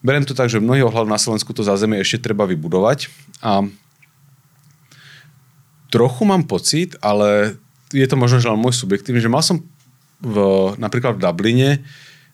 beriem 0.06 0.22
to 0.22 0.38
tak, 0.38 0.54
že 0.54 0.62
v 0.62 0.70
mnohých 0.70 0.86
ohľad 0.94 1.10
na 1.10 1.18
Slovensku 1.18 1.50
to 1.58 1.66
zázemie 1.66 1.98
ešte 1.98 2.22
treba 2.22 2.46
vybudovať 2.46 3.10
a 3.42 3.66
trochu 5.92 6.24
mám 6.24 6.48
pocit, 6.48 6.96
ale 7.04 7.60
je 7.92 8.08
to 8.08 8.16
možno 8.16 8.40
že 8.40 8.48
len 8.48 8.58
môj 8.58 8.74
subjektívny, 8.74 9.20
že 9.20 9.30
mal 9.30 9.44
som 9.44 9.60
v, 10.24 10.36
napríklad 10.80 11.20
v 11.20 11.24
Dubline 11.28 11.70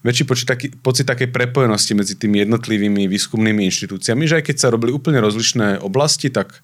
väčší 0.05 0.23
počet, 0.29 0.47
taký, 0.47 0.67
pocit 0.77 1.09
takej 1.09 1.33
prepojenosti 1.33 1.97
medzi 1.97 2.13
tými 2.15 2.45
jednotlivými 2.45 3.09
výskumnými 3.09 3.65
inštitúciami, 3.67 4.29
že 4.29 4.39
aj 4.39 4.43
keď 4.45 4.55
sa 4.55 4.71
robili 4.71 4.93
úplne 4.93 5.17
rozlišné 5.19 5.81
oblasti, 5.81 6.29
tak 6.29 6.61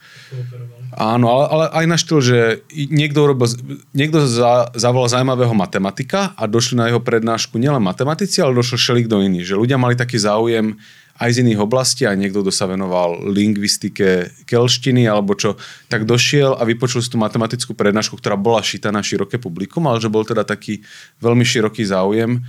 áno, 0.93 1.27
ale, 1.27 1.45
ale 1.49 1.65
aj 1.83 1.85
na 1.89 1.97
štýl, 1.97 2.19
že 2.21 2.39
niekto, 2.71 3.25
urobil, 3.25 3.49
niekto 3.91 4.23
za, 4.29 4.69
zavolal 4.77 5.09
zaujímavého 5.09 5.51
matematika 5.57 6.31
a 6.37 6.45
došli 6.45 6.77
na 6.77 6.87
jeho 6.93 7.01
prednášku 7.01 7.57
nielen 7.57 7.81
matematici, 7.81 8.39
ale 8.39 8.53
došlo 8.53 8.77
šelik 8.77 9.09
do 9.09 9.19
iný, 9.19 9.41
že 9.41 9.57
ľudia 9.57 9.81
mali 9.81 9.97
taký 9.97 10.21
záujem 10.21 10.77
aj 11.21 11.29
z 11.29 11.45
iných 11.45 11.61
oblastí, 11.61 12.09
aj 12.09 12.17
niekto, 12.17 12.41
kto 12.41 12.49
sa 12.49 12.65
venoval 12.65 13.29
lingvistike 13.29 14.33
kelštiny 14.49 15.05
alebo 15.05 15.37
čo, 15.37 15.53
tak 15.85 16.09
došiel 16.09 16.57
a 16.57 16.65
vypočul 16.65 17.05
si 17.05 17.13
tú 17.13 17.21
matematickú 17.21 17.77
prednášku, 17.77 18.17
ktorá 18.17 18.33
bola 18.33 18.65
šita 18.65 18.89
na 18.89 19.05
široké 19.05 19.37
publikum, 19.37 19.85
ale 19.85 20.01
že 20.01 20.09
bol 20.09 20.25
teda 20.25 20.41
taký 20.41 20.81
veľmi 21.21 21.45
široký 21.45 21.85
záujem 21.85 22.41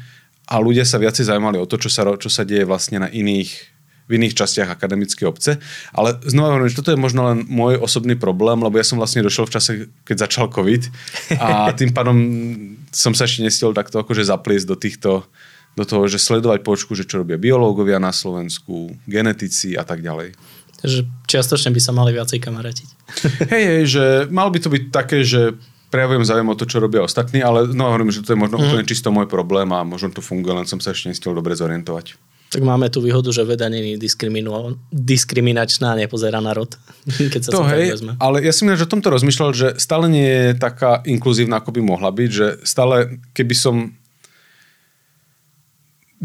a 0.48 0.55
ľudia 0.61 0.88
sa 0.88 0.96
viacej 0.96 1.29
zaujímali 1.29 1.61
o 1.61 1.68
to, 1.68 1.77
čo 1.77 1.92
sa, 1.92 2.09
čo 2.16 2.33
sa 2.33 2.44
deje 2.44 2.64
vlastne 2.64 3.05
na 3.05 3.09
iných 3.12 3.74
v 4.05 4.20
iných 4.20 4.37
častiach 4.37 4.68
akademickej 4.68 5.24
obce. 5.24 5.57
Ale 5.96 6.20
znova 6.29 6.53
hovorím, 6.53 6.68
že 6.68 6.77
toto 6.77 6.92
je 6.92 7.00
možno 7.00 7.24
len 7.24 7.48
môj 7.48 7.81
osobný 7.81 8.20
problém, 8.20 8.61
lebo 8.61 8.77
ja 8.77 8.85
som 8.85 9.00
vlastne 9.00 9.24
došiel 9.24 9.48
v 9.48 9.55
čase, 9.57 9.70
keď 10.05 10.29
začal 10.29 10.53
COVID 10.53 10.83
a 11.40 11.72
tým 11.72 11.96
pádom 11.96 12.16
som 12.92 13.16
sa 13.16 13.24
ešte 13.24 13.40
nestiel 13.40 13.72
takto 13.72 13.96
akože 13.96 14.29
zapliesť 14.29 14.66
do 14.68 14.77
týchto 14.77 15.11
do 15.75 15.85
toho, 15.87 16.07
že 16.07 16.23
sledovať 16.23 16.63
počku, 16.63 16.95
že 16.95 17.07
čo 17.07 17.23
robia 17.23 17.39
biológovia 17.39 17.99
na 17.99 18.15
Slovensku, 18.15 18.95
genetici 19.07 19.75
a 19.75 19.83
tak 19.83 20.01
ďalej. 20.03 20.39
Takže 20.85 21.01
čiastočne 21.27 21.73
by 21.73 21.81
sa 21.81 21.93
mali 21.97 22.13
viacej 22.13 22.39
kamaratiť. 22.45 22.89
Hej, 23.53 23.65
hej, 23.65 23.83
že 23.89 24.05
mal 24.29 24.53
by 24.53 24.59
to 24.61 24.69
byť 24.69 24.83
také, 24.93 25.25
že 25.25 25.57
prejavujem 25.89 26.27
záujem 26.27 26.49
o 26.51 26.59
to, 26.59 26.67
čo 26.67 26.83
robia 26.83 27.07
ostatní, 27.07 27.39
ale 27.39 27.71
no 27.71 27.87
hovorím, 27.87 28.11
že 28.11 28.27
to 28.27 28.35
je 28.35 28.43
možno 28.43 28.59
mm. 28.59 28.65
úplne 28.67 28.85
čisto 28.85 29.15
môj 29.15 29.31
problém 29.31 29.71
a 29.71 29.87
možno 29.87 30.11
to 30.11 30.19
funguje, 30.19 30.51
len 30.51 30.67
som 30.67 30.83
sa 30.83 30.91
ešte 30.91 31.09
nestiel 31.09 31.33
dobre 31.33 31.55
zorientovať. 31.55 32.19
Tak 32.51 32.63
máme 32.63 32.87
tu 32.87 33.03
výhodu, 33.03 33.31
že 33.35 33.43
veda 33.43 33.67
nie 33.67 33.95
je 33.95 34.07
diskriminačná, 34.93 35.99
nepozerá 35.99 36.39
na 36.39 36.53
rod. 36.55 36.77
Keď 37.33 37.41
sa 37.47 37.51
to 37.51 37.63
hej, 37.71 37.95
vezme. 37.95 38.13
ale 38.19 38.43
ja 38.43 38.53
som 38.53 38.69
že 38.71 38.87
o 38.87 38.93
tomto 38.93 39.09
rozmýšľal, 39.09 39.51
že 39.55 39.69
stále 39.79 40.11
nie 40.11 40.27
je 40.27 40.49
taká 40.59 41.01
inkluzívna, 41.07 41.63
ako 41.63 41.71
by 41.75 41.81
mohla 41.81 42.11
byť, 42.11 42.31
že 42.31 42.47
stále, 42.67 43.23
keby 43.33 43.55
som 43.55 43.95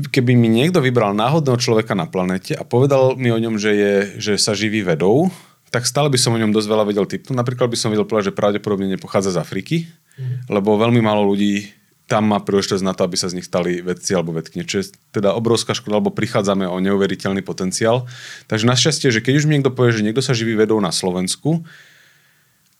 keby 0.08 0.40
mi 0.40 0.48
niekto 0.48 0.80
vybral 0.80 1.12
náhodného 1.12 1.60
človeka 1.60 1.92
na 1.92 2.08
planete 2.08 2.56
a 2.56 2.64
povedal 2.64 3.20
mi 3.20 3.28
o 3.28 3.42
ňom, 3.42 3.60
že, 3.60 3.72
je, 3.76 3.94
že 4.22 4.34
sa 4.40 4.56
živí 4.56 4.80
vedou, 4.86 5.28
tak 5.70 5.86
stále 5.86 6.10
by 6.10 6.18
som 6.18 6.34
o 6.34 6.42
ňom 6.42 6.56
dosť 6.56 6.68
veľa 6.72 6.86
vedel 6.88 7.06
typnúť. 7.06 7.36
Napríklad 7.36 7.70
by 7.70 7.78
som 7.78 7.92
vedel 7.92 8.08
povedať, 8.08 8.34
že 8.34 8.38
pravdepodobne 8.40 8.90
nepochádza 8.90 9.36
z 9.36 9.42
Afriky, 9.42 9.78
mm. 10.18 10.50
lebo 10.50 10.80
veľmi 10.80 11.04
málo 11.04 11.28
ľudí 11.28 11.80
tam 12.10 12.26
má 12.26 12.42
príležitosť 12.42 12.82
na 12.82 12.98
to, 12.98 13.06
aby 13.06 13.22
sa 13.22 13.30
z 13.30 13.38
nich 13.38 13.46
stali 13.46 13.86
vedci 13.86 14.18
alebo 14.18 14.34
vedkne. 14.34 14.66
Čo 14.66 14.82
je 14.82 14.98
teda 15.14 15.38
obrovská 15.38 15.78
škoda, 15.78 16.02
lebo 16.02 16.10
prichádzame 16.10 16.66
o 16.66 16.82
neuveriteľný 16.82 17.46
potenciál. 17.46 18.10
Takže 18.50 18.66
našťastie, 18.66 19.14
že 19.14 19.22
keď 19.22 19.34
už 19.38 19.46
mi 19.46 19.62
niekto 19.62 19.70
povie, 19.70 19.94
že 19.94 20.02
niekto 20.02 20.26
sa 20.26 20.34
živí 20.34 20.58
vedou 20.58 20.82
na 20.82 20.90
Slovensku, 20.90 21.62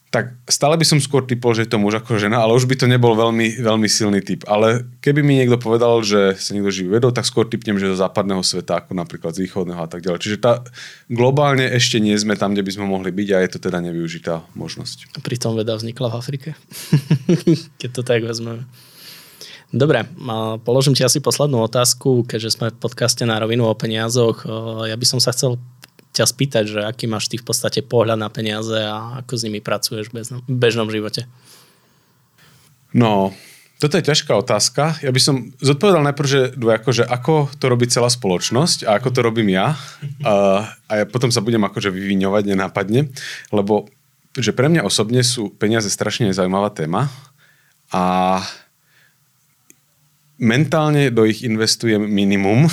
tak 0.10 0.42
stále 0.50 0.74
by 0.74 0.82
som 0.82 0.98
skôr 0.98 1.22
typol, 1.22 1.54
že 1.54 1.70
je 1.70 1.72
to 1.72 1.78
muž 1.78 2.02
ako 2.02 2.18
žena, 2.18 2.42
ale 2.42 2.58
už 2.58 2.66
by 2.66 2.74
to 2.74 2.90
nebol 2.90 3.14
veľmi, 3.14 3.62
veľmi 3.62 3.86
silný 3.86 4.26
typ. 4.26 4.42
Ale 4.50 4.90
keby 5.06 5.22
mi 5.22 5.38
niekto 5.38 5.62
povedal, 5.62 6.02
že 6.02 6.34
sa 6.34 6.58
niekto 6.58 6.74
živí 6.74 6.98
vedou, 6.98 7.14
tak 7.14 7.30
skôr 7.30 7.46
typnem, 7.46 7.78
že 7.78 7.94
zo 7.94 8.02
západného 8.02 8.42
sveta, 8.42 8.82
ako 8.82 8.98
napríklad 8.98 9.38
z 9.38 9.46
východného 9.46 9.78
a 9.78 9.86
tak 9.86 10.02
ďalej. 10.02 10.20
Čiže 10.26 10.38
tá, 10.42 10.66
globálne 11.14 11.70
ešte 11.70 12.02
nie 12.02 12.18
sme 12.18 12.34
tam, 12.34 12.58
kde 12.58 12.66
by 12.66 12.72
sme 12.74 12.86
mohli 12.90 13.14
byť 13.14 13.30
a 13.30 13.38
je 13.46 13.50
to 13.54 13.60
teda 13.62 13.78
nevyužitá 13.86 14.50
možnosť. 14.58 15.14
A 15.14 15.22
pritom 15.22 15.54
veda 15.54 15.78
vznikla 15.78 16.10
v 16.10 16.18
Afrike. 16.18 16.50
Keď 17.80 17.90
to 17.94 18.02
tak 18.02 18.26
vezmeme. 18.26 18.66
Dobre, 19.70 20.02
položím 20.66 20.98
ti 20.98 21.06
asi 21.06 21.22
poslednú 21.22 21.62
otázku, 21.62 22.26
keďže 22.26 22.58
sme 22.58 22.74
v 22.74 22.82
podcaste 22.82 23.22
na 23.22 23.38
rovinu 23.38 23.70
o 23.70 23.78
peniazoch. 23.78 24.42
Ja 24.90 24.98
by 24.98 25.06
som 25.06 25.22
sa 25.22 25.30
chcel 25.30 25.62
ťa 26.20 26.28
spýtať, 26.28 26.64
že 26.68 26.80
aký 26.84 27.08
máš 27.08 27.32
ty 27.32 27.40
v 27.40 27.48
podstate 27.48 27.80
pohľad 27.80 28.20
na 28.20 28.28
peniaze 28.28 28.76
a 28.76 29.24
ako 29.24 29.34
s 29.40 29.46
nimi 29.48 29.64
pracuješ 29.64 30.12
v 30.12 30.20
bežnom, 30.20 30.42
bežnom 30.46 30.88
živote? 30.92 31.26
No, 32.92 33.32
toto 33.80 33.96
je 33.96 34.04
ťažká 34.04 34.36
otázka. 34.36 35.00
Ja 35.00 35.16
by 35.16 35.22
som 35.24 35.56
zodpovedal 35.64 36.04
najprv, 36.04 36.28
že 36.28 36.42
dvojako, 36.60 36.90
že 36.92 37.04
ako 37.08 37.48
to 37.56 37.66
robí 37.72 37.88
celá 37.88 38.12
spoločnosť 38.12 38.84
a 38.84 39.00
ako 39.00 39.10
to 39.16 39.20
robím 39.24 39.56
ja. 39.56 39.80
A, 40.28 40.68
a 40.92 40.94
ja 41.00 41.06
potom 41.08 41.32
sa 41.32 41.40
budem 41.40 41.64
akože 41.64 41.88
vyviňovať 41.88 42.44
nenápadne, 42.44 43.08
lebo 43.56 43.88
že 44.36 44.52
pre 44.52 44.68
mňa 44.68 44.84
osobne 44.84 45.24
sú 45.24 45.56
peniaze 45.56 45.88
strašne 45.88 46.36
zaujímavá 46.36 46.76
téma 46.76 47.08
a 47.88 48.44
mentálne 50.40 51.12
do 51.12 51.28
ich 51.28 51.44
investujem 51.44 52.00
minimum, 52.00 52.72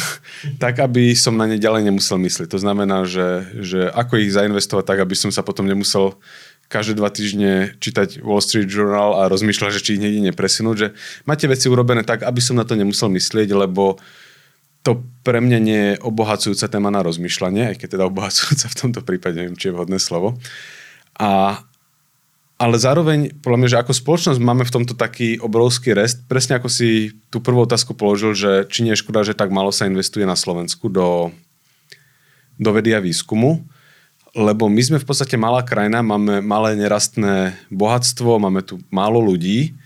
tak 0.62 0.78
aby 0.78 1.12
som 1.18 1.34
na 1.34 1.50
ne 1.50 1.58
ďalej 1.58 1.90
nemusel 1.90 2.16
myslieť. 2.22 2.48
To 2.54 2.62
znamená, 2.62 3.04
že, 3.04 3.50
že 3.58 3.90
ako 3.90 4.22
ich 4.22 4.32
zainvestovať 4.32 4.84
tak, 4.86 4.98
aby 5.02 5.18
som 5.18 5.34
sa 5.34 5.42
potom 5.42 5.66
nemusel 5.66 6.14
každé 6.66 6.98
dva 6.98 7.10
týždne 7.10 7.78
čítať 7.78 8.22
Wall 8.22 8.42
Street 8.42 8.70
Journal 8.70 9.18
a 9.22 9.30
rozmýšľať, 9.30 9.70
že 9.78 9.82
či 9.82 9.90
ich 9.98 10.02
niekde 10.02 10.30
nepresunúť, 10.30 10.76
že 10.78 10.88
máte 11.22 11.46
veci 11.46 11.70
urobené 11.70 12.02
tak, 12.02 12.26
aby 12.26 12.40
som 12.42 12.58
na 12.58 12.66
to 12.66 12.74
nemusel 12.74 13.06
myslieť, 13.10 13.54
lebo 13.54 13.98
to 14.82 15.02
pre 15.26 15.42
mňa 15.42 15.58
nie 15.58 15.82
je 15.82 15.94
obohacujúca 16.02 16.70
téma 16.70 16.94
na 16.94 17.02
rozmýšľanie, 17.02 17.74
aj 17.74 17.76
keď 17.82 17.88
teda 17.98 18.04
obohacujúca 18.06 18.66
v 18.70 18.78
tomto 18.78 19.00
prípade, 19.02 19.38
neviem, 19.38 19.58
či 19.58 19.70
je 19.70 19.74
vhodné 19.74 19.98
slovo. 19.98 20.38
A, 21.18 21.62
ale 22.56 22.80
zároveň, 22.80 23.36
podľa 23.44 23.58
mňa, 23.60 23.72
že 23.72 23.80
ako 23.84 23.92
spoločnosť 23.92 24.40
máme 24.40 24.64
v 24.64 24.74
tomto 24.80 24.96
taký 24.96 25.36
obrovský 25.36 25.92
rest, 25.92 26.24
presne 26.24 26.56
ako 26.56 26.72
si 26.72 27.12
tú 27.28 27.44
prvú 27.44 27.68
otázku 27.68 27.92
položil, 27.92 28.32
že 28.32 28.64
či 28.72 28.80
nie 28.80 28.96
je 28.96 29.02
škoda, 29.04 29.28
že 29.28 29.36
tak 29.36 29.52
málo 29.52 29.68
sa 29.68 29.84
investuje 29.84 30.24
na 30.24 30.32
Slovensku 30.32 30.88
do, 30.88 31.28
do 32.56 32.70
vedy 32.72 32.96
a 32.96 33.04
výskumu, 33.04 33.60
lebo 34.32 34.72
my 34.72 34.80
sme 34.80 34.98
v 35.00 35.08
podstate 35.08 35.36
malá 35.36 35.60
krajina, 35.64 36.00
máme 36.00 36.40
malé 36.40 36.76
nerastné 36.80 37.56
bohatstvo, 37.68 38.40
máme 38.40 38.64
tu 38.64 38.80
málo 38.88 39.20
ľudí. 39.20 39.76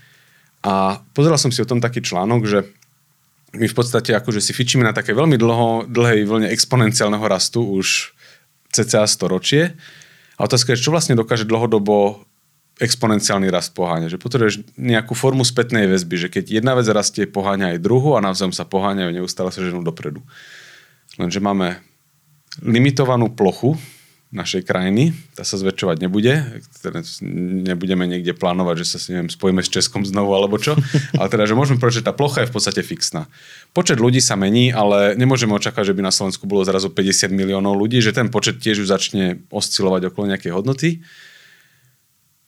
A 0.63 0.99
pozeral 1.15 1.39
som 1.39 1.51
si 1.51 1.63
o 1.63 1.67
tom 1.67 1.79
taký 1.79 2.03
článok, 2.03 2.41
že 2.47 2.59
my 3.51 3.67
v 3.67 3.75
podstate 3.75 4.15
akože 4.15 4.39
si 4.39 4.55
fičíme 4.55 4.83
na 4.83 4.95
také 4.95 5.11
veľmi 5.11 5.35
dlho, 5.35 5.91
dlhej 5.91 6.23
vlne 6.23 6.47
exponenciálneho 6.51 7.23
rastu 7.27 7.63
už 7.63 8.15
cca 8.71 9.03
storočie. 9.07 9.75
A 10.39 10.47
otázka 10.47 10.75
je, 10.75 10.83
čo 10.83 10.91
vlastne 10.91 11.19
dokáže 11.19 11.47
dlhodobo 11.47 12.23
exponenciálny 12.81 13.47
rast 13.53 13.77
poháňa. 13.77 14.09
Že 14.09 14.17
potrebuješ 14.17 14.55
nejakú 14.73 15.13
formu 15.13 15.45
spätnej 15.45 15.85
väzby, 15.85 16.15
že 16.17 16.27
keď 16.33 16.57
jedna 16.57 16.73
vec 16.73 16.89
rastie, 16.89 17.29
poháňa 17.29 17.77
aj 17.77 17.83
druhu 17.85 18.17
a 18.17 18.25
navzájom 18.25 18.51
sa 18.51 18.65
poháňajú, 18.65 19.13
neustále 19.13 19.53
sa 19.53 19.61
ženú 19.61 19.85
dopredu. 19.85 20.25
Lenže 21.21 21.37
máme 21.37 21.77
limitovanú 22.65 23.29
plochu 23.29 23.77
našej 24.31 24.63
krajiny. 24.63 25.11
Tá 25.35 25.43
sa 25.43 25.59
zväčšovať 25.59 26.07
nebude. 26.07 26.63
Teda 26.79 27.03
nebudeme 27.67 28.07
niekde 28.07 28.31
plánovať, 28.31 28.75
že 28.81 28.85
sa 28.87 28.97
si 28.97 29.11
neviem, 29.11 29.27
spojíme 29.27 29.59
s 29.59 29.67
Českom 29.67 30.07
znovu 30.07 30.31
alebo 30.31 30.55
čo. 30.55 30.79
Ale 31.19 31.27
teda, 31.27 31.43
že 31.43 31.53
môžeme 31.53 31.83
povedať, 31.83 32.01
že 32.01 32.07
tá 32.07 32.15
plocha 32.15 32.47
je 32.47 32.49
v 32.49 32.55
podstate 32.55 32.81
fixná. 32.81 33.27
Počet 33.75 33.99
ľudí 33.99 34.23
sa 34.23 34.39
mení, 34.39 34.71
ale 34.71 35.15
nemôžeme 35.15 35.55
očakávať, 35.55 35.91
že 35.91 35.95
by 35.95 36.03
na 36.03 36.11
Slovensku 36.11 36.43
bolo 36.43 36.67
zrazu 36.67 36.91
50 36.91 37.31
miliónov 37.31 37.79
ľudí, 37.79 38.03
že 38.03 38.11
ten 38.11 38.27
počet 38.27 38.59
tiež 38.59 38.83
už 38.83 38.91
začne 38.91 39.43
oscilovať 39.47 40.11
okolo 40.11 40.31
nejakej 40.31 40.51
hodnoty. 40.51 40.99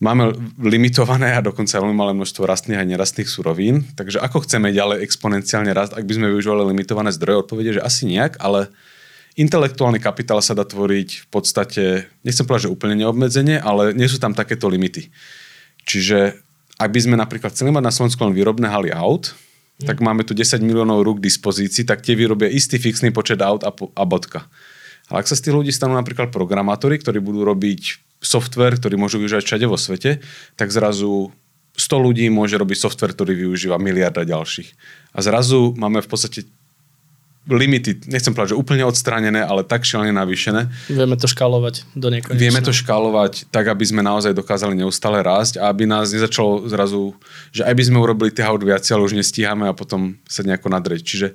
Máme 0.03 0.35
limitované 0.59 1.31
a 1.31 1.39
dokonca 1.39 1.79
veľmi 1.79 1.95
malé 1.95 2.11
množstvo 2.11 2.43
rastných 2.43 2.75
a 2.75 2.83
nerastných 2.83 3.31
surovín. 3.31 3.87
Takže 3.95 4.19
ako 4.19 4.43
chceme 4.43 4.75
ďalej 4.75 4.99
exponenciálne 4.99 5.71
rast, 5.71 5.95
ak 5.95 6.03
by 6.03 6.19
sme 6.19 6.27
využívali 6.27 6.75
limitované 6.75 7.15
zdroje? 7.15 7.47
Odpovede, 7.47 7.79
že 7.79 7.81
asi 7.81 8.11
nejak, 8.11 8.35
ale 8.43 8.67
Intelektuálny 9.33 9.97
kapitál 9.97 10.45
sa 10.45 10.53
dá 10.53 10.61
tvoriť 10.61 11.25
v 11.25 11.27
podstate, 11.33 12.05
nechcem 12.21 12.45
povedať, 12.45 12.69
že 12.69 12.73
úplne 12.73 13.01
neobmedzenie, 13.01 13.57
ale 13.57 13.89
nie 13.97 14.05
sú 14.05 14.21
tam 14.21 14.37
takéto 14.37 14.69
limity. 14.69 15.09
Čiže 15.89 16.37
ak 16.77 16.89
by 16.93 16.99
sme 17.01 17.15
napríklad 17.17 17.49
chceli 17.49 17.73
mať 17.73 17.81
na 17.81 17.89
Slovensku 17.89 18.21
len 18.21 18.37
výrobné 18.37 18.69
haly 18.69 18.93
aut, 18.93 19.33
mm. 19.81 19.89
tak 19.89 20.05
máme 20.05 20.21
tu 20.21 20.37
10 20.37 20.61
miliónov 20.61 21.01
rúk 21.01 21.17
k 21.17 21.25
dispozícii, 21.33 21.81
tak 21.81 22.05
tie 22.05 22.13
vyrobia 22.13 22.45
istý 22.45 22.77
fixný 22.77 23.09
počet 23.09 23.41
aut 23.41 23.65
a, 23.65 23.73
a 23.73 24.03
bodka. 24.05 24.45
Ale 25.09 25.25
ak 25.25 25.29
sa 25.29 25.33
z 25.33 25.49
tých 25.49 25.57
ľudí 25.57 25.73
stanú 25.73 25.97
napríklad 25.97 26.29
programátori, 26.29 27.01
ktorí 27.01 27.17
budú 27.17 27.41
robiť 27.41 28.12
software, 28.23 28.79
ktorý 28.79 28.95
môžu 28.95 29.19
využívať 29.19 29.43
všade 29.43 29.65
vo 29.67 29.77
svete, 29.77 30.23
tak 30.55 30.71
zrazu 30.71 31.29
100 31.75 32.05
ľudí 32.05 32.25
môže 32.31 32.55
robiť 32.55 32.77
software, 32.79 33.13
ktorý 33.13 33.35
využíva 33.35 33.77
miliarda 33.77 34.23
ďalších. 34.23 34.73
A 35.13 35.19
zrazu 35.21 35.75
máme 35.75 35.99
v 35.99 36.09
podstate 36.09 36.47
limity, 37.43 38.07
nechcem 38.07 38.31
povedať, 38.31 38.55
že 38.55 38.61
úplne 38.61 38.87
odstránené, 38.87 39.43
ale 39.43 39.67
tak 39.67 39.83
šialene 39.83 40.15
navýšené. 40.15 40.71
Vieme 40.87 41.19
to 41.19 41.27
škálovať 41.27 41.83
do 41.91 42.07
nekonečna. 42.07 42.39
Vieme 42.39 42.63
to 42.63 42.71
škálovať 42.71 43.51
tak, 43.51 43.67
aby 43.67 43.83
sme 43.83 43.99
naozaj 43.99 44.31
dokázali 44.31 44.79
neustále 44.79 45.19
rásť 45.19 45.59
a 45.59 45.67
aby 45.67 45.83
nás 45.83 46.15
nezačalo 46.15 46.63
zrazu, 46.71 47.19
že 47.51 47.67
aj 47.67 47.75
by 47.75 47.83
sme 47.83 47.97
urobili 47.99 48.31
tých 48.31 48.47
aut 48.47 48.63
viac, 48.63 48.87
ale 48.87 49.03
už 49.03 49.19
nestíhame 49.19 49.67
a 49.67 49.75
potom 49.75 50.15
sa 50.23 50.47
nejako 50.47 50.71
nadreť. 50.71 51.01
Čiže 51.03 51.27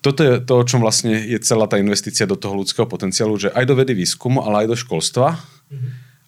toto 0.00 0.20
je 0.24 0.40
to, 0.40 0.52
o 0.60 0.64
čom 0.64 0.80
vlastne 0.80 1.16
je 1.16 1.36
celá 1.40 1.68
tá 1.68 1.76
investícia 1.76 2.24
do 2.24 2.36
toho 2.36 2.56
ľudského 2.56 2.88
potenciálu, 2.88 3.36
že 3.36 3.52
aj 3.52 3.64
do 3.64 3.76
vedy 3.76 3.92
výskumu, 3.92 4.40
ale 4.40 4.64
aj 4.64 4.72
do 4.72 4.76
školstva. 4.76 5.36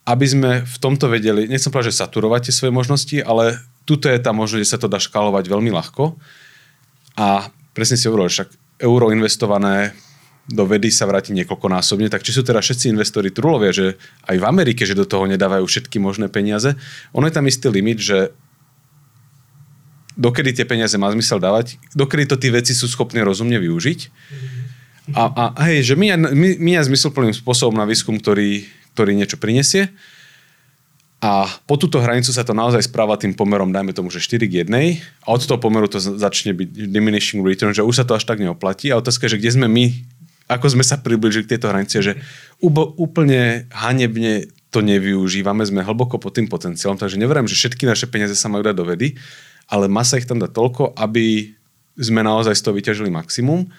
Aby 0.07 0.27
sme 0.27 0.51
v 0.63 0.77
tomto 0.79 1.11
vedeli, 1.11 1.51
nechcem 1.51 1.75
povedať, 1.75 1.91
že 1.91 2.01
saturovať 2.07 2.41
tie 2.49 2.55
svoje 2.55 2.73
možnosti, 2.73 3.19
ale 3.27 3.59
tuto 3.83 4.07
je 4.07 4.19
tá 4.23 4.31
možnosť, 4.31 4.63
že 4.63 4.71
sa 4.71 4.79
to 4.79 4.87
dá 4.87 5.03
škálovať 5.03 5.51
veľmi 5.51 5.71
ľahko. 5.75 6.15
A 7.19 7.51
presne 7.75 7.99
si 7.99 8.07
hovoril, 8.07 8.31
však 8.31 8.55
euro 8.83 9.11
investované 9.11 9.97
do 10.47 10.63
vedy 10.63 10.95
sa 10.95 11.11
vráti 11.11 11.35
niekoľkonásobne, 11.35 12.07
tak 12.07 12.23
či 12.23 12.31
sú 12.31 12.47
teda 12.47 12.63
všetci 12.63 12.95
investori 12.95 13.35
trulovia, 13.35 13.75
že 13.75 13.99
aj 14.31 14.37
v 14.39 14.47
Amerike, 14.47 14.87
že 14.87 14.95
do 14.95 15.03
toho 15.03 15.27
nedávajú 15.27 15.67
všetky 15.67 15.99
možné 15.99 16.31
peniaze. 16.31 16.79
Ono 17.19 17.27
je 17.27 17.35
tam 17.35 17.51
istý 17.51 17.67
limit, 17.67 17.99
že 17.99 18.31
dokedy 20.15 20.55
tie 20.55 20.67
peniaze 20.67 20.95
má 20.95 21.11
zmysel 21.11 21.43
dávať, 21.43 21.83
dokedy 21.99 22.31
to 22.31 22.39
tí 22.39 22.55
veci 22.55 22.79
sú 22.79 22.87
schopní 22.87 23.27
rozumne 23.27 23.59
využiť. 23.59 24.01
A, 25.15 25.23
a 25.31 25.45
hej, 25.71 25.83
že 25.83 25.95
my, 25.95 26.15
my, 26.35 26.49
my 26.59 26.71
zmysluplným 26.83 27.35
spôsobom 27.35 27.79
na 27.79 27.87
výskum, 27.87 28.19
ktorý, 28.19 28.67
ktorý 28.97 29.13
niečo 29.13 29.37
prinesie, 29.37 29.93
a 31.17 31.49
po 31.65 31.81
túto 31.81 31.97
hranicu 31.97 32.29
sa 32.29 32.45
to 32.45 32.53
naozaj 32.53 32.85
správa 32.85 33.17
tým 33.17 33.33
pomerom, 33.33 33.73
dajme 33.73 33.97
tomu, 33.97 34.13
že 34.13 34.21
4 34.21 34.47
k 34.47 34.69
1 34.69 35.25
a 35.25 35.27
od 35.33 35.41
toho 35.41 35.57
pomeru 35.57 35.89
to 35.89 35.97
začne 35.97 36.53
byť 36.53 36.93
diminishing 36.93 37.41
return, 37.41 37.73
že 37.73 37.81
už 37.81 37.99
sa 37.99 38.05
to 38.05 38.21
až 38.21 38.29
tak 38.29 38.37
neoplatí. 38.37 38.93
A 38.93 39.01
otázka 39.01 39.25
je, 39.25 39.35
že 39.35 39.41
kde 39.41 39.51
sme 39.57 39.67
my, 39.67 39.97
ako 40.53 40.77
sme 40.77 40.85
sa 40.85 41.01
približili 41.01 41.49
k 41.49 41.57
tejto 41.57 41.73
hranici, 41.73 42.05
že 42.05 42.21
úplne 43.01 43.65
hanebne 43.73 44.53
to 44.69 44.85
nevyužívame, 44.85 45.65
sme 45.65 45.81
hlboko 45.81 46.21
pod 46.21 46.37
tým 46.37 46.53
potenciálom, 46.53 47.01
takže 47.01 47.17
neverím, 47.17 47.49
že 47.49 47.57
všetky 47.57 47.89
naše 47.89 48.13
peniaze 48.13 48.37
sa 48.37 48.53
majú 48.53 48.69
dať 48.69 48.77
do 48.77 48.85
vedy, 48.85 49.17
ale 49.73 49.89
má 49.89 50.05
sa 50.05 50.21
ich 50.21 50.29
tam 50.29 50.37
dať 50.37 50.53
toľko, 50.53 51.01
aby 51.01 51.57
sme 51.97 52.21
naozaj 52.21 52.61
z 52.61 52.63
toho 52.63 52.77
vyťažili 52.77 53.09
maximum. 53.09 53.73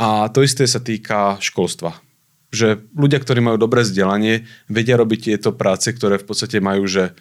A 0.00 0.32
to 0.32 0.40
isté 0.40 0.64
sa 0.64 0.80
týka 0.80 1.36
školstva 1.36 2.07
že 2.48 2.80
ľudia, 2.96 3.20
ktorí 3.20 3.44
majú 3.44 3.56
dobré 3.60 3.84
vzdelanie, 3.84 4.48
vedia 4.72 4.96
robiť 4.96 5.32
tieto 5.32 5.52
práce, 5.52 5.92
ktoré 5.92 6.16
v 6.16 6.26
podstate 6.28 6.64
majú, 6.64 6.88
že 6.88 7.12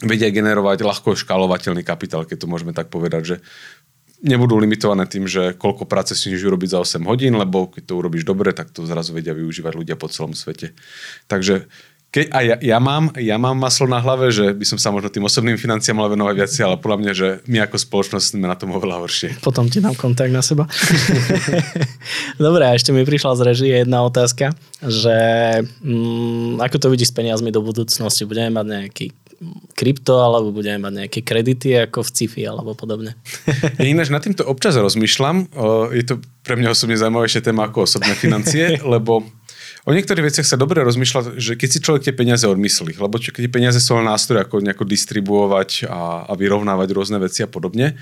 vedia 0.00 0.32
generovať 0.32 0.80
ľahko 0.80 1.12
škálovateľný 1.12 1.84
kapitál, 1.84 2.24
keď 2.24 2.44
to 2.44 2.50
môžeme 2.50 2.72
tak 2.72 2.88
povedať, 2.88 3.22
že 3.22 3.36
nebudú 4.20 4.56
limitované 4.60 5.08
tým, 5.08 5.24
že 5.24 5.56
koľko 5.56 5.88
práce 5.88 6.12
si 6.16 6.32
môžu 6.32 6.52
urobiť 6.52 6.76
za 6.76 6.78
8 7.00 7.08
hodín, 7.08 7.36
lebo 7.36 7.68
keď 7.68 7.82
to 7.88 7.94
urobíš 8.00 8.24
dobre, 8.24 8.52
tak 8.52 8.72
to 8.72 8.84
zrazu 8.84 9.16
vedia 9.16 9.32
využívať 9.32 9.72
ľudia 9.76 9.96
po 9.96 10.08
celom 10.12 10.36
svete. 10.36 10.76
Takže 11.28 11.68
keď, 12.10 12.26
a 12.34 12.38
ja, 12.42 12.56
ja, 12.58 12.78
mám, 12.82 13.14
ja 13.14 13.38
mám 13.38 13.54
maslo 13.54 13.86
na 13.86 14.02
hlave, 14.02 14.34
že 14.34 14.50
by 14.50 14.66
som 14.66 14.82
sa 14.82 14.90
možno 14.90 15.14
tým 15.14 15.22
osobným 15.22 15.54
financiám 15.54 15.94
mal 15.94 16.10
venovať 16.10 16.34
viac, 16.34 16.50
ale 16.58 16.74
podľa 16.82 16.98
mňa, 16.98 17.12
že 17.14 17.28
my 17.46 17.62
ako 17.62 17.76
spoločnosť 17.78 18.34
sme 18.34 18.50
na 18.50 18.58
tom 18.58 18.74
oveľa 18.74 19.06
horšie. 19.06 19.38
Potom 19.38 19.70
ti 19.70 19.78
dám 19.78 19.94
kontakt 19.94 20.34
na 20.34 20.42
seba. 20.42 20.66
Dobre, 22.42 22.66
a 22.66 22.74
ešte 22.74 22.90
mi 22.90 23.06
prišla 23.06 23.38
z 23.38 23.42
režie 23.46 23.70
jedna 23.86 24.02
otázka, 24.02 24.50
že 24.82 25.18
mm, 25.86 26.58
ako 26.58 26.76
to 26.82 26.86
vidíš 26.90 27.14
s 27.14 27.16
peniazmi 27.16 27.54
do 27.54 27.62
budúcnosti? 27.62 28.26
Budeme 28.26 28.58
mať 28.58 28.66
nejaký 28.66 29.06
krypto, 29.72 30.20
alebo 30.20 30.52
budeme 30.52 30.84
mať 30.84 30.92
nejaké 31.04 31.20
kredity 31.24 31.72
ako 31.88 32.04
v 32.04 32.10
CIFI 32.12 32.42
alebo 32.44 32.76
podobne. 32.76 33.16
Ja 33.80 33.88
ináč 33.88 34.12
nad 34.12 34.20
týmto 34.20 34.44
občas 34.44 34.76
rozmýšľam. 34.76 35.48
Je 35.96 36.04
to 36.04 36.20
pre 36.44 36.60
mňa 36.60 36.76
osobne 36.76 37.00
zaujímavejšia 37.00 37.40
téma 37.48 37.72
ako 37.72 37.88
osobné 37.88 38.12
financie, 38.12 38.76
lebo 38.98 39.24
O 39.90 39.96
niektorých 39.98 40.22
veciach 40.30 40.46
sa 40.46 40.54
dobre 40.54 40.86
rozmýšľa, 40.86 41.34
že 41.34 41.58
keď 41.58 41.68
si 41.74 41.82
človek 41.82 42.06
tie 42.06 42.14
peniaze 42.14 42.46
odmyslí, 42.46 42.94
lebo 42.94 43.18
čo, 43.18 43.34
keď 43.34 43.50
peniaze 43.50 43.82
sú 43.82 43.98
len 43.98 44.06
nástroj, 44.06 44.46
ako 44.46 44.62
nejako 44.62 44.86
distribuovať 44.86 45.90
a, 45.90 46.30
a 46.30 46.32
vyrovnávať 46.38 46.94
rôzne 46.94 47.18
veci 47.18 47.42
a 47.42 47.50
podobne. 47.50 47.98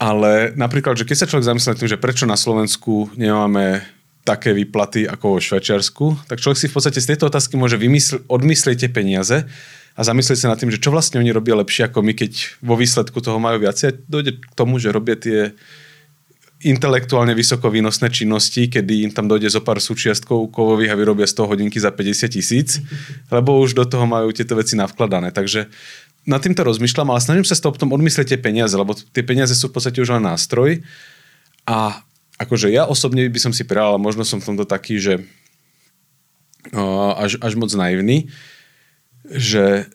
Ale 0.00 0.56
napríklad, 0.56 0.96
že 0.96 1.04
keď 1.04 1.16
sa 1.20 1.28
človek 1.28 1.52
zamyslí 1.52 1.84
tým, 1.84 1.92
že 1.92 2.00
prečo 2.00 2.24
na 2.24 2.40
Slovensku 2.40 3.12
nemáme 3.12 3.84
také 4.24 4.56
výplaty 4.56 5.04
ako 5.04 5.36
vo 5.36 5.38
Švajčiarsku, 5.44 6.24
tak 6.24 6.40
človek 6.40 6.56
si 6.56 6.72
v 6.72 6.74
podstate 6.80 7.04
z 7.04 7.12
tejto 7.12 7.28
otázky 7.28 7.60
môže 7.60 7.76
vymysl- 7.76 8.24
odmyslieť 8.24 8.88
tie 8.88 8.88
peniaze 8.88 9.44
a 9.92 10.00
zamyslieť 10.00 10.48
sa 10.48 10.48
nad 10.48 10.56
tým, 10.56 10.72
že 10.72 10.80
čo 10.80 10.88
vlastne 10.88 11.20
oni 11.20 11.28
robia 11.28 11.60
lepšie 11.60 11.92
ako 11.92 12.00
my, 12.00 12.16
keď 12.16 12.56
vo 12.64 12.80
výsledku 12.80 13.20
toho 13.20 13.36
majú 13.36 13.60
viac. 13.60 13.76
A 13.84 13.92
dojde 13.92 14.40
k 14.40 14.54
tomu, 14.56 14.80
že 14.80 14.88
robia 14.88 15.20
tie 15.20 15.52
intelektuálne 16.60 17.32
vysoko 17.32 17.72
výnosné 17.72 18.12
činnosti, 18.12 18.68
kedy 18.68 19.08
im 19.08 19.12
tam 19.16 19.24
dojde 19.24 19.48
zo 19.48 19.64
pár 19.64 19.80
súčiastkov 19.80 20.52
kovových 20.52 20.92
a 20.92 20.98
vyrobia 20.98 21.24
z 21.24 21.40
toho 21.40 21.48
hodinky 21.48 21.80
za 21.80 21.88
50 21.88 22.36
tisíc, 22.36 22.84
lebo 23.34 23.56
už 23.60 23.72
do 23.72 23.84
toho 23.88 24.04
majú 24.04 24.28
tieto 24.32 24.52
veci 24.56 24.76
navkladané. 24.76 25.32
Takže 25.32 25.72
nad 26.28 26.44
týmto 26.44 26.60
rozmýšľam, 26.60 27.16
ale 27.16 27.24
snažím 27.24 27.48
sa 27.48 27.56
z 27.56 27.64
toho 27.64 27.72
potom 27.72 27.96
odmyslieť 27.96 28.36
tie 28.36 28.40
peniaze, 28.40 28.76
lebo 28.76 28.92
tie 28.92 29.24
peniaze 29.24 29.56
sú 29.56 29.72
v 29.72 29.80
podstate 29.80 30.04
už 30.04 30.20
len 30.20 30.24
nástroj. 30.28 30.84
A 31.64 32.04
akože 32.36 32.68
ja 32.68 32.84
osobne 32.84 33.24
by 33.24 33.40
som 33.40 33.52
si 33.56 33.64
prijal, 33.64 33.96
ale 33.96 34.00
možno 34.00 34.28
som 34.28 34.36
v 34.36 34.52
tomto 34.52 34.68
taký, 34.68 35.00
že 35.00 35.24
až, 37.16 37.40
až 37.40 37.52
moc 37.56 37.72
naivný, 37.72 38.28
že 39.24 39.88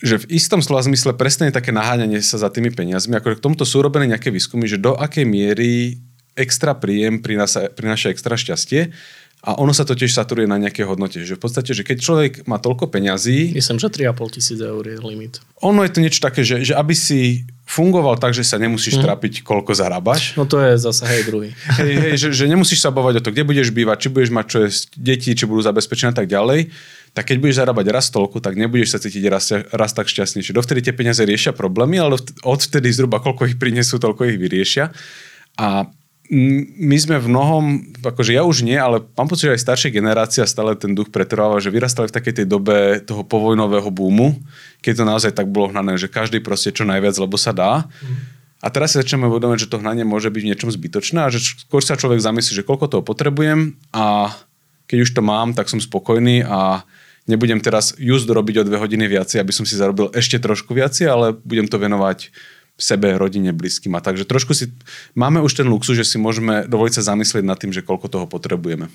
že 0.00 0.24
v 0.24 0.28
istom 0.32 0.64
slova 0.64 0.80
zmysle 0.80 1.12
presne 1.12 1.52
je 1.52 1.56
také 1.60 1.76
naháňanie 1.76 2.24
sa 2.24 2.40
za 2.40 2.48
tými 2.48 2.72
peniazmi. 2.72 3.20
Ako 3.20 3.36
k 3.36 3.44
tomuto 3.44 3.68
sú 3.68 3.84
urobené 3.84 4.08
nejaké 4.08 4.32
výskumy, 4.32 4.64
že 4.64 4.80
do 4.80 4.96
akej 4.96 5.28
miery 5.28 6.00
extra 6.32 6.72
príjem 6.72 7.20
prináša, 7.20 7.68
prináša 7.76 8.08
extra 8.08 8.34
šťastie 8.40 8.96
a 9.40 9.56
ono 9.56 9.72
sa 9.72 9.88
to 9.88 9.96
tiež 9.96 10.12
saturuje 10.12 10.44
na 10.44 10.60
nejaké 10.60 10.84
hodnote. 10.84 11.24
Že 11.24 11.40
v 11.40 11.42
podstate, 11.42 11.72
že 11.72 11.80
keď 11.80 11.96
človek 12.00 12.32
má 12.44 12.60
toľko 12.60 12.92
peňazí... 12.92 13.56
Myslím, 13.56 13.80
že 13.80 13.88
3,5 13.88 14.36
tisíc 14.36 14.60
eur 14.60 14.84
je 14.84 15.00
limit. 15.00 15.40
Ono 15.64 15.80
je 15.80 15.92
to 15.92 16.04
niečo 16.04 16.20
také, 16.20 16.44
že, 16.44 16.60
že 16.60 16.76
aby 16.76 16.92
si 16.92 17.48
fungoval 17.64 18.20
tak, 18.20 18.36
že 18.36 18.44
sa 18.44 18.60
nemusíš 18.60 19.00
mm. 19.00 19.04
trápiť, 19.04 19.32
koľko 19.40 19.72
zarábaš. 19.72 20.36
No 20.36 20.44
to 20.44 20.60
je 20.60 20.76
zase 20.76 21.08
hej 21.08 21.22
druhý. 21.24 21.56
Hej, 21.80 21.92
hej, 21.96 22.14
že, 22.20 22.28
že 22.36 22.44
nemusíš 22.50 22.84
sa 22.84 22.92
bovať 22.92 23.22
o 23.22 23.24
to, 23.24 23.32
kde 23.32 23.48
budeš 23.48 23.72
bývať, 23.72 24.04
či 24.04 24.08
budeš 24.12 24.30
mať 24.34 24.46
čo 24.50 24.58
jesť, 24.66 24.82
deti, 24.98 25.32
či 25.32 25.48
budú 25.48 25.64
zabezpečené 25.64 26.12
a 26.12 26.16
tak 26.20 26.28
ďalej. 26.28 26.68
Tak 27.10 27.34
keď 27.34 27.36
budeš 27.42 27.58
zarábať 27.58 27.86
raz 27.90 28.06
toľko, 28.14 28.38
tak 28.38 28.54
nebudeš 28.54 28.94
sa 28.94 29.02
cítiť 29.02 29.24
raz, 29.26 29.50
raz 29.74 29.90
tak 29.90 30.06
šťastnejšie. 30.06 30.54
Dovtedy 30.54 30.86
tie 30.86 30.94
peniaze 30.94 31.22
riešia 31.26 31.50
problémy, 31.50 31.98
ale 31.98 32.22
odvtedy 32.46 32.86
zhruba 32.94 33.18
koľko 33.18 33.50
ich 33.50 33.58
prinesú, 33.58 33.98
toľko 33.98 34.30
ich 34.30 34.38
vyriešia. 34.38 34.94
A 35.58 35.90
my 36.30 36.94
sme 36.94 37.18
v 37.18 37.26
mnohom, 37.26 37.64
akože 38.06 38.38
ja 38.38 38.46
už 38.46 38.62
nie, 38.62 38.78
ale 38.78 39.02
mám 39.18 39.26
pocit, 39.26 39.50
že 39.50 39.58
aj 39.58 39.66
staršia 39.66 39.90
generácia 39.90 40.46
stále 40.46 40.78
ten 40.78 40.94
duch 40.94 41.10
pretrváva, 41.10 41.58
že 41.58 41.74
vyrastali 41.74 42.06
v 42.06 42.14
takej 42.14 42.34
tej 42.42 42.46
dobe 42.46 43.02
toho 43.02 43.26
povojnového 43.26 43.90
búmu, 43.90 44.38
keď 44.78 45.02
to 45.02 45.04
naozaj 45.10 45.32
tak 45.34 45.50
bolo 45.50 45.74
hnané, 45.74 45.98
že 45.98 46.06
každý 46.06 46.38
proste 46.38 46.70
čo 46.70 46.86
najviac, 46.86 47.18
lebo 47.18 47.34
sa 47.34 47.50
dá. 47.50 47.90
A 48.62 48.70
teraz 48.70 48.94
si 48.94 49.02
začneme 49.02 49.26
uvedomiť, 49.26 49.66
že 49.66 49.70
to 49.74 49.82
hnanie 49.82 50.06
môže 50.06 50.30
byť 50.30 50.42
v 50.46 50.48
niečom 50.54 50.70
zbytočné 50.70 51.26
a 51.26 51.32
že 51.34 51.42
skôr 51.66 51.82
sa 51.82 51.98
človek 51.98 52.22
zamyslí, 52.22 52.62
že 52.62 52.62
koľko 52.62 52.86
toho 52.86 53.02
potrebujem 53.02 53.74
a 53.90 54.30
keď 54.86 54.98
už 55.02 55.10
to 55.10 55.22
mám, 55.26 55.50
tak 55.58 55.66
som 55.66 55.82
spokojný 55.82 56.46
a 56.46 56.86
nebudem 57.28 57.60
teraz 57.60 57.92
just 58.00 58.28
robiť 58.28 58.62
o 58.62 58.66
dve 58.66 58.76
hodiny 58.80 59.08
viacej, 59.08 59.40
aby 59.40 59.52
som 59.52 59.64
si 59.64 59.76
zarobil 59.76 60.08
ešte 60.16 60.40
trošku 60.40 60.72
viacej, 60.72 61.06
ale 61.08 61.26
budem 61.44 61.68
to 61.68 61.76
venovať 61.76 62.32
sebe, 62.80 63.12
rodine, 63.20 63.52
blízkym. 63.52 63.92
A 63.92 64.00
takže 64.00 64.24
trošku 64.24 64.56
si, 64.56 64.72
máme 65.12 65.44
už 65.44 65.60
ten 65.60 65.68
luxus, 65.68 66.00
že 66.00 66.08
si 66.08 66.16
môžeme 66.16 66.64
dovoliť 66.64 66.96
sa 66.96 67.12
zamyslieť 67.12 67.44
nad 67.44 67.60
tým, 67.60 67.70
že 67.76 67.84
koľko 67.84 68.08
toho 68.08 68.26
potrebujeme. 68.26 68.88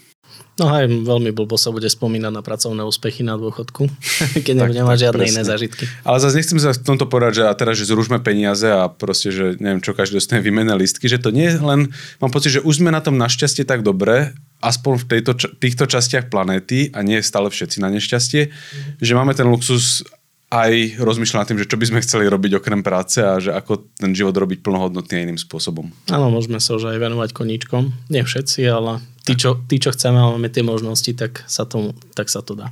No 0.55 0.71
aj 0.71 0.87
veľmi 0.87 1.35
blbo 1.35 1.59
sa 1.59 1.67
bude 1.69 1.87
spomínať 1.87 2.31
na 2.31 2.39
pracovné 2.39 2.87
úspechy 2.87 3.27
na 3.27 3.35
dôchodku, 3.35 3.91
keď 4.45 4.53
nebude 4.55 4.83
mať 4.87 4.97
žiadne 5.07 5.23
presne. 5.27 5.35
iné 5.35 5.43
zážitky. 5.43 5.83
Ale 6.07 6.17
zase 6.23 6.35
nechcem 6.39 6.59
sa 6.59 6.71
v 6.71 6.81
tomto 6.81 7.05
povedať, 7.11 7.43
že 7.43 7.51
a 7.51 7.53
teraz, 7.53 7.75
že 7.75 7.87
zružme 7.87 8.23
peniaze 8.23 8.67
a 8.67 8.87
proste, 8.87 9.35
že 9.35 9.59
neviem 9.59 9.83
čo, 9.83 9.91
každý 9.91 10.17
dostane 10.17 10.39
výmenné 10.39 10.71
listky, 10.79 11.11
že 11.11 11.19
to 11.19 11.35
nie 11.35 11.51
je 11.51 11.59
len, 11.59 11.91
mám 12.23 12.31
pocit, 12.31 12.55
že 12.55 12.63
už 12.63 12.79
sme 12.79 12.89
na 12.89 13.03
tom 13.03 13.19
našťastie 13.19 13.67
tak 13.67 13.83
dobre, 13.83 14.31
aspoň 14.63 14.93
v 15.01 15.05
tejto, 15.05 15.31
týchto 15.59 15.85
častiach 15.85 16.31
planéty 16.31 16.89
a 16.95 17.03
nie 17.05 17.19
stále 17.21 17.51
všetci 17.51 17.83
na 17.83 17.89
nešťastie, 17.91 18.41
mm. 18.49 19.03
že 19.03 19.13
máme 19.13 19.35
ten 19.35 19.47
luxus 19.47 20.05
aj 20.53 21.01
rozmýšľam 21.01 21.41
nad 21.41 21.47
tým, 21.49 21.59
že 21.59 21.69
čo 21.69 21.75
by 21.75 21.85
sme 21.89 22.03
chceli 22.05 22.29
robiť 22.29 22.61
okrem 22.61 22.85
práce 22.85 23.17
a 23.17 23.41
že 23.41 23.51
ako 23.51 23.89
ten 23.97 24.13
život 24.13 24.37
robiť 24.37 24.61
plnohodnotný 24.61 25.25
iným 25.25 25.39
spôsobom. 25.41 25.89
Áno, 26.07 26.29
môžeme 26.29 26.61
sa 26.61 26.77
už 26.77 26.95
aj 26.95 27.01
venovať 27.01 27.29
koníčkom. 27.33 27.91
Nie 28.13 28.23
všetci, 28.23 28.61
ale 28.69 29.01
tí, 29.25 29.33
čo, 29.35 29.59
tí, 29.65 29.81
čo 29.81 29.91
chceme 29.91 30.21
a 30.21 30.31
máme 30.31 30.47
tie 30.53 30.61
možnosti, 30.61 31.11
tak 31.17 31.43
sa, 31.49 31.65
to, 31.65 31.97
tak 32.13 32.29
sa 32.29 32.45
to 32.45 32.53
dá. 32.53 32.69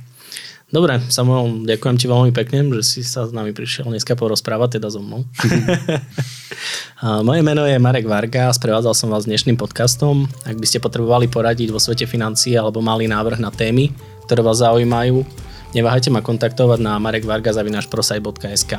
Dobre, 0.74 0.98
Samuel, 1.06 1.62
ďakujem 1.62 1.96
ti 2.02 2.10
veľmi 2.10 2.34
pekne, 2.34 2.66
že 2.82 2.82
si 2.82 3.00
sa 3.06 3.22
s 3.22 3.30
nami 3.30 3.54
prišiel 3.54 3.94
dneska 3.94 4.18
porozprávať, 4.18 4.82
teda 4.82 4.90
so 4.90 4.98
mnou. 4.98 5.22
Moje 7.28 7.46
meno 7.46 7.62
je 7.62 7.78
Marek 7.78 8.10
Varga 8.10 8.50
a 8.50 8.56
sprevádzal 8.56 8.90
som 8.98 9.06
vás 9.06 9.22
dnešným 9.22 9.54
podcastom. 9.54 10.26
Ak 10.42 10.58
by 10.58 10.66
ste 10.66 10.82
potrebovali 10.82 11.30
poradiť 11.30 11.70
vo 11.70 11.78
svete 11.78 12.10
financií 12.10 12.58
alebo 12.58 12.82
mali 12.82 13.06
návrh 13.06 13.38
na 13.38 13.54
témy, 13.54 13.94
ktoré 14.26 14.42
vás 14.42 14.58
zaujímajú, 14.58 15.22
Neváhajte 15.74 16.06
ma 16.06 16.22
kontaktovať 16.22 16.78
na 16.78 17.02
marekvarga.prosaj.sk 17.02 18.72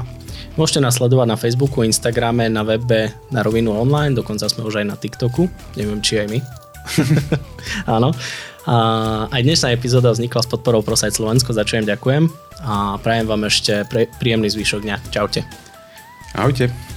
Môžete 0.55 0.79
nás 0.79 0.95
sledovať 0.95 1.27
na 1.27 1.35
Facebooku, 1.35 1.83
Instagrame, 1.83 2.47
na 2.47 2.63
webe 2.63 3.11
na 3.35 3.43
rovinu 3.43 3.75
online, 3.75 4.15
dokonca 4.15 4.47
sme 4.47 4.63
už 4.63 4.79
aj 4.79 4.87
na 4.87 4.95
TikToku, 4.95 5.51
neviem 5.75 5.99
či 5.99 6.23
aj 6.23 6.27
my. 6.31 6.64
Áno. 7.95 8.13
A 8.65 8.75
aj 9.29 9.41
dnešná 9.45 9.77
epizóda 9.77 10.09
vznikla 10.09 10.41
s 10.41 10.49
podporou 10.49 10.81
Prosaj 10.81 11.13
Slovensko, 11.13 11.53
za 11.53 11.61
čo 11.61 11.77
im 11.77 11.85
ďakujem 11.85 12.25
a 12.65 12.97
prajem 12.97 13.29
vám 13.29 13.45
ešte 13.45 13.85
príjemný 14.17 14.49
zvyšok 14.49 14.81
dňa. 14.81 14.95
Čaute. 15.13 15.45
Ahojte. 16.33 16.94